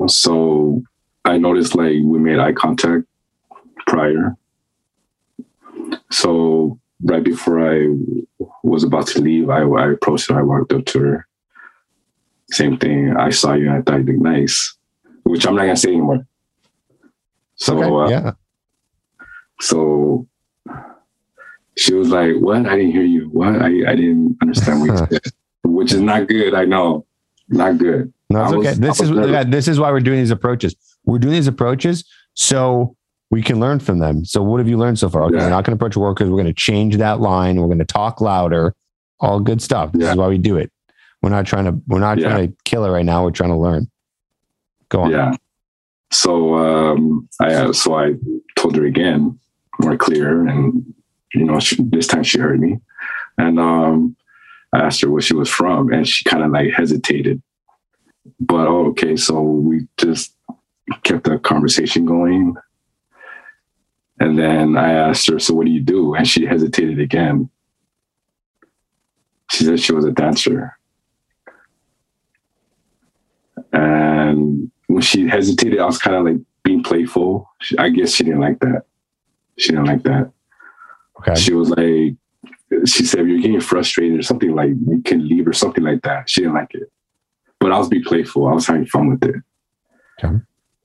So 0.08 0.82
I 1.24 1.38
noticed 1.38 1.74
like 1.76 1.92
we 2.02 2.18
made 2.18 2.38
eye 2.40 2.52
contact 2.52 3.04
prior. 3.86 4.36
So 6.10 6.78
right 7.04 7.22
before 7.22 7.60
I 7.72 7.86
was 8.64 8.82
about 8.82 9.06
to 9.08 9.20
leave, 9.20 9.48
I, 9.48 9.62
I 9.62 9.92
approached 9.92 10.28
her. 10.30 10.38
I 10.38 10.42
walked 10.42 10.72
up 10.72 10.84
to 10.86 10.98
her. 11.00 11.26
Same 12.50 12.76
thing. 12.78 13.14
I 13.16 13.30
saw 13.30 13.54
you 13.54 13.68
and 13.68 13.76
I 13.78 13.82
thought 13.82 13.98
you 14.00 14.06
looked 14.06 14.20
nice, 14.22 14.76
which 15.24 15.46
I'm 15.46 15.54
not 15.54 15.62
gonna 15.62 15.76
say 15.76 15.90
anymore. 15.90 16.26
So 17.58 17.76
Okay. 17.82 18.14
uh, 18.14 18.18
yeah. 18.20 18.32
so 19.60 20.26
she 21.76 21.94
was 21.94 22.08
like, 22.08 22.32
"What? 22.40 22.66
I 22.66 22.76
didn't 22.76 22.92
hear 22.92 23.04
you. 23.04 23.28
What? 23.30 23.56
I, 23.60 23.66
I 23.66 23.94
didn't 23.96 24.36
understand 24.42 24.80
what 24.80 24.90
you 24.90 24.96
said." 25.18 25.20
Which 25.64 25.92
is 25.92 26.00
not 26.00 26.26
good. 26.28 26.54
I 26.54 26.64
know, 26.64 27.04
not 27.48 27.78
good. 27.78 28.12
No, 28.30 28.44
it's 28.44 28.52
was- 28.54 28.66
okay. 28.66 28.78
This 28.80 29.00
is 29.00 29.10
this 29.50 29.68
is 29.68 29.78
why 29.80 29.90
we're 29.90 30.00
doing 30.00 30.18
these 30.18 30.30
approaches. 30.30 30.74
We're 31.04 31.18
doing 31.18 31.34
these 31.34 31.46
approaches 31.46 32.04
so 32.34 32.96
we 33.30 33.42
can 33.42 33.60
learn 33.60 33.78
from 33.80 33.98
them. 33.98 34.24
So 34.24 34.42
what 34.42 34.58
have 34.58 34.68
you 34.68 34.76
learned 34.78 34.98
so 34.98 35.08
far? 35.08 35.24
Okay, 35.24 35.36
Yeah. 35.36 35.44
we're 35.44 35.50
not 35.50 35.64
going 35.64 35.76
to 35.76 35.84
approach 35.84 35.96
workers. 35.96 36.28
We're 36.30 36.36
going 36.36 36.46
to 36.46 36.52
change 36.54 36.96
that 36.96 37.20
line. 37.20 37.60
We're 37.60 37.66
going 37.66 37.78
to 37.78 37.84
talk 37.84 38.20
louder. 38.20 38.74
All 39.20 39.40
good 39.40 39.60
stuff. 39.60 39.92
This 39.92 40.02
Yeah. 40.04 40.12
is 40.12 40.16
why 40.16 40.28
we 40.28 40.38
do 40.38 40.56
it. 40.56 40.70
We're 41.22 41.30
not 41.30 41.44
trying 41.46 41.64
to. 41.66 41.80
We're 41.86 41.98
not 42.00 42.18
Yeah. 42.18 42.28
trying 42.30 42.48
to 42.48 42.56
kill 42.64 42.84
it 42.84 42.90
right 42.90 43.04
now. 43.04 43.24
We're 43.24 43.30
trying 43.32 43.50
to 43.50 43.56
learn. 43.56 43.90
Go 44.88 45.02
on. 45.02 45.10
Yeah. 45.10 45.34
So 46.10 46.54
um, 46.54 47.28
I 47.40 47.54
uh, 47.54 47.72
so 47.72 47.94
I 47.94 48.14
told 48.56 48.76
her 48.76 48.84
again, 48.84 49.38
more 49.78 49.96
clear, 49.96 50.46
and 50.46 50.94
you 51.34 51.44
know, 51.44 51.60
she, 51.60 51.76
this 51.82 52.06
time 52.06 52.22
she 52.22 52.38
heard 52.38 52.60
me, 52.60 52.78
and 53.36 53.58
um, 53.60 54.16
I 54.72 54.80
asked 54.80 55.02
her 55.02 55.10
where 55.10 55.20
she 55.20 55.34
was 55.34 55.50
from, 55.50 55.92
and 55.92 56.06
she 56.06 56.24
kind 56.24 56.42
of 56.42 56.50
like 56.50 56.70
hesitated. 56.72 57.42
But 58.40 58.68
oh, 58.68 58.86
okay, 58.88 59.16
so 59.16 59.40
we 59.40 59.86
just 59.98 60.34
kept 61.02 61.24
the 61.24 61.38
conversation 61.38 62.06
going, 62.06 62.54
and 64.18 64.38
then 64.38 64.76
I 64.76 64.92
asked 64.92 65.28
her, 65.28 65.38
"So 65.38 65.54
what 65.54 65.66
do 65.66 65.72
you 65.72 65.82
do?" 65.82 66.14
And 66.14 66.26
she 66.26 66.46
hesitated 66.46 67.00
again. 67.00 67.50
She 69.50 69.64
said 69.64 69.80
she 69.80 69.92
was 69.92 70.04
a 70.04 70.12
dancer. 70.12 70.78
And 73.72 74.70
when 74.88 75.02
she 75.02 75.28
hesitated, 75.28 75.78
I 75.78 75.86
was 75.86 75.98
kind 75.98 76.16
of 76.16 76.24
like 76.24 76.42
being 76.64 76.82
playful. 76.82 77.48
She, 77.60 77.78
I 77.78 77.88
guess 77.90 78.12
she 78.12 78.24
didn't 78.24 78.40
like 78.40 78.58
that. 78.60 78.82
She 79.56 79.70
didn't 79.70 79.86
like 79.86 80.02
that. 80.02 80.32
Okay. 81.20 81.34
She 81.34 81.54
was 81.54 81.70
like, 81.70 82.16
she 82.86 83.04
said, 83.04 83.26
you're 83.26 83.40
getting 83.40 83.60
frustrated 83.60 84.18
or 84.18 84.22
something 84.22 84.54
like 84.54 84.70
you 84.70 85.02
can 85.04 85.26
leave 85.26 85.46
or 85.46 85.52
something 85.52 85.84
like 85.84 86.02
that. 86.02 86.28
She 86.28 86.40
didn't 86.40 86.54
like 86.54 86.74
it. 86.74 86.90
But 87.60 87.72
I 87.72 87.78
was 87.78 87.88
being 87.88 88.04
playful. 88.04 88.48
I 88.48 88.52
was 88.52 88.66
having 88.66 88.86
fun 88.86 89.10
with 89.10 89.24
it. 89.24 89.36
Okay. 90.22 90.36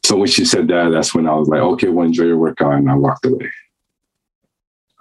So 0.04 0.18
when 0.18 0.28
she 0.28 0.44
said 0.44 0.68
that, 0.68 0.90
that's 0.90 1.16
when 1.16 1.28
I 1.28 1.36
was 1.36 1.48
like, 1.48 1.62
okay, 1.62 1.90
well, 1.90 2.06
enjoy 2.06 2.26
your 2.26 2.38
workout. 2.38 2.74
And 2.74 2.90
I 2.90 2.96
walked 2.96 3.26
away. 3.26 3.50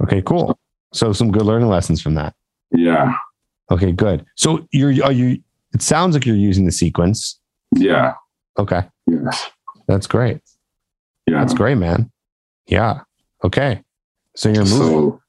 Okay. 0.03 0.23
Cool. 0.23 0.59
So 0.93 1.13
some 1.13 1.33
good 1.33 1.43
learning 1.43 1.69
lessons 1.69 2.03
from 2.03 2.15
that. 2.15 2.35
Yeah. 2.71 3.15
Okay. 3.71 3.93
Good. 3.93 4.25
So 4.37 4.67
you're 4.71 5.05
are 5.05 5.13
you? 5.13 5.43
It 5.75 5.83
sounds 5.83 6.15
like 6.15 6.27
you're 6.27 6.37
using 6.37 6.67
the 6.67 6.73
sequence. 6.73 7.41
Yeah. 7.75 8.15
Okay. 8.59 8.83
Yes. 9.07 9.51
That's 9.89 10.07
great. 10.07 10.41
Yeah. 11.27 11.41
That's 11.41 11.55
great, 11.55 11.77
man. 11.77 12.11
Yeah. 12.67 13.01
Okay. 13.45 13.83
So 14.37 14.49
you're 14.49 14.65
moving. 14.65 14.79
So, 14.79 15.21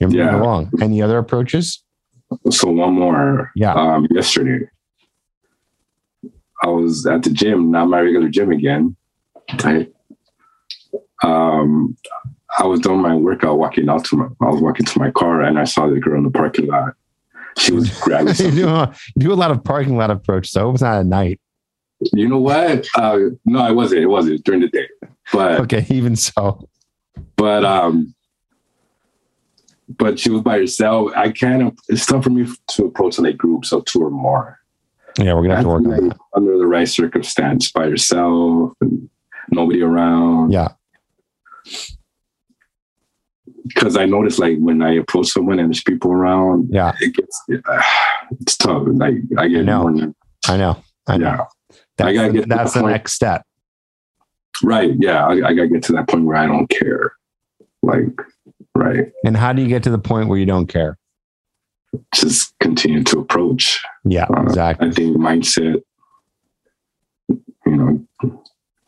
you're 0.00 0.10
moving 0.10 0.26
yeah. 0.26 0.40
along. 0.40 0.70
Any 0.80 1.02
other 1.02 1.18
approaches? 1.18 1.82
so 2.50 2.70
one 2.70 2.94
more. 2.94 3.50
Yeah. 3.54 3.74
Um, 3.74 4.06
yesterday, 4.10 4.68
I 6.62 6.68
was 6.68 7.06
at 7.06 7.22
the 7.22 7.30
gym, 7.30 7.70
not 7.70 7.86
my 7.86 8.00
regular 8.00 8.28
gym 8.28 8.50
again. 8.52 8.96
Right. 9.62 9.92
Um, 11.22 11.96
I 12.58 12.66
was 12.66 12.80
doing 12.80 13.00
my 13.00 13.14
workout, 13.14 13.58
walking 13.58 13.88
out 13.88 14.04
to 14.06 14.16
my, 14.16 14.26
I 14.40 14.50
was 14.50 14.60
walking 14.60 14.86
to 14.86 14.98
my 14.98 15.10
car, 15.10 15.42
and 15.42 15.58
I 15.58 15.64
saw 15.64 15.88
the 15.88 16.00
girl 16.00 16.18
in 16.18 16.24
the 16.24 16.30
parking 16.30 16.66
lot. 16.66 16.94
She 17.58 17.72
was 17.72 17.90
grabbing 18.00 18.34
you, 18.36 18.50
do 18.50 18.68
a, 18.68 18.94
you 19.16 19.26
do 19.26 19.32
a 19.32 19.34
lot 19.34 19.50
of 19.50 19.64
parking 19.64 19.96
lot 19.96 20.10
approach, 20.10 20.50
so 20.50 20.68
it 20.68 20.72
was 20.72 20.82
not 20.82 20.98
at 20.98 21.06
night. 21.06 21.40
You 22.12 22.28
know 22.28 22.38
what? 22.38 22.86
Uh, 22.96 23.18
no, 23.44 23.66
it 23.66 23.74
wasn't. 23.74 24.02
It 24.02 24.06
wasn't 24.06 24.44
during 24.44 24.60
the 24.60 24.68
day. 24.68 24.88
But 25.32 25.60
Okay, 25.60 25.86
even 25.90 26.16
so. 26.16 26.68
but 27.36 27.64
um, 27.64 28.14
but 29.98 30.18
she 30.18 30.30
was 30.30 30.42
by 30.42 30.58
herself. 30.58 31.12
I 31.16 31.30
can't. 31.30 31.78
It's 31.88 32.06
tough 32.06 32.24
for 32.24 32.30
me 32.30 32.46
to 32.70 32.84
approach 32.86 33.18
like 33.18 33.36
groups 33.36 33.72
of 33.72 33.84
two 33.84 34.02
or 34.02 34.10
more. 34.10 34.58
Yeah, 35.18 35.34
we're 35.34 35.42
gonna 35.42 35.56
have 35.56 35.64
to 35.64 35.68
work 35.68 35.84
on 35.84 35.92
under, 35.92 36.08
that. 36.08 36.18
under 36.34 36.58
the 36.58 36.66
right 36.66 36.88
circumstance 36.88 37.70
by 37.70 37.86
yourself 37.86 38.72
and 38.80 39.08
nobody 39.50 39.82
around. 39.82 40.52
Yeah. 40.52 40.68
Because 43.64 43.96
I 43.96 44.06
noticed 44.06 44.38
like 44.38 44.58
when 44.58 44.82
I 44.82 44.94
approach 44.94 45.28
someone 45.28 45.58
and 45.58 45.68
there's 45.68 45.82
people 45.82 46.10
around, 46.10 46.68
Yeah, 46.70 46.92
it 47.00 47.14
gets 47.14 47.42
it's 48.40 48.56
tough. 48.56 48.82
Like 48.86 49.14
I 49.38 49.48
get 49.48 49.60
I 49.60 49.62
know. 49.62 49.88
more. 49.88 50.14
I 50.48 50.56
know. 50.56 50.82
I 51.06 51.16
know. 51.18 51.26
Yeah. 51.26 51.44
That's, 52.02 52.10
I 52.10 52.14
gotta 52.14 52.28
the, 52.28 52.32
get 52.34 52.42
to 52.42 52.48
the 52.48 52.54
that's 52.54 52.74
the 52.74 52.82
next 52.82 53.12
step. 53.14 53.42
Right. 54.62 54.92
Yeah. 54.98 55.26
I, 55.26 55.32
I 55.32 55.54
gotta 55.54 55.68
get 55.68 55.82
to 55.84 55.92
that 55.92 56.08
point 56.08 56.24
where 56.24 56.36
I 56.36 56.46
don't 56.46 56.68
care. 56.68 57.12
Like, 57.82 58.20
right. 58.74 59.12
And 59.24 59.36
how 59.36 59.52
do 59.52 59.62
you 59.62 59.68
get 59.68 59.82
to 59.84 59.90
the 59.90 59.98
point 59.98 60.28
where 60.28 60.38
you 60.38 60.46
don't 60.46 60.66
care? 60.66 60.98
Just 62.14 62.54
continue 62.60 63.02
to 63.04 63.18
approach. 63.18 63.80
Yeah, 64.04 64.26
Uh, 64.34 64.42
exactly. 64.42 64.88
I 64.88 64.90
think 64.92 65.16
mindset, 65.16 65.82
you 67.28 67.46
know, 67.66 68.06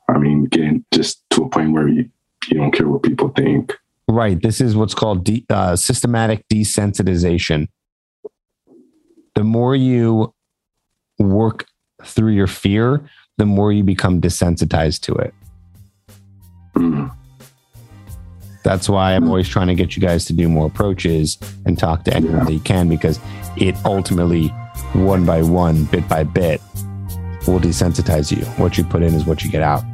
I 0.08 0.18
mean, 0.18 0.44
getting 0.44 0.84
just 0.92 1.22
to 1.30 1.44
a 1.44 1.48
point 1.48 1.72
where 1.72 1.88
you, 1.88 2.08
you 2.48 2.58
don't 2.58 2.70
care 2.70 2.88
what 2.88 3.02
people 3.02 3.28
think. 3.30 3.74
Right. 4.08 4.40
This 4.40 4.60
is 4.60 4.76
what's 4.76 4.94
called 4.94 5.24
de- 5.24 5.44
uh, 5.50 5.76
systematic 5.76 6.46
desensitization. 6.48 7.68
The 9.34 9.44
more 9.44 9.74
you 9.74 10.32
work 11.18 11.66
through 12.04 12.32
your 12.32 12.46
fear, 12.46 13.00
the 13.38 13.46
more 13.46 13.72
you 13.72 13.82
become 13.82 14.20
desensitized 14.20 15.00
to 15.02 15.14
it. 15.14 15.34
Mm. 16.76 17.10
That's 18.62 18.88
why 18.88 19.14
I'm 19.14 19.28
always 19.28 19.48
trying 19.48 19.66
to 19.66 19.74
get 19.74 19.94
you 19.96 20.00
guys 20.02 20.24
to 20.26 20.32
do 20.32 20.48
more 20.48 20.66
approaches 20.66 21.36
and 21.66 21.78
talk 21.78 22.04
to 22.04 22.14
anyone 22.14 22.38
Yeah. 22.38 22.44
that 22.44 22.52
you 22.52 22.60
can 22.60 22.88
because 22.88 23.20
it 23.56 23.74
ultimately, 23.84 24.48
one 24.94 25.24
by 25.26 25.42
one, 25.42 25.84
bit 25.84 26.08
by 26.08 26.24
bit, 26.24 26.60
will 27.46 27.60
desensitize 27.60 28.34
you. 28.34 28.42
What 28.62 28.78
you 28.78 28.84
put 28.84 29.02
in 29.02 29.14
is 29.14 29.26
what 29.26 29.44
you 29.44 29.50
get 29.50 29.62
out. 29.62 29.84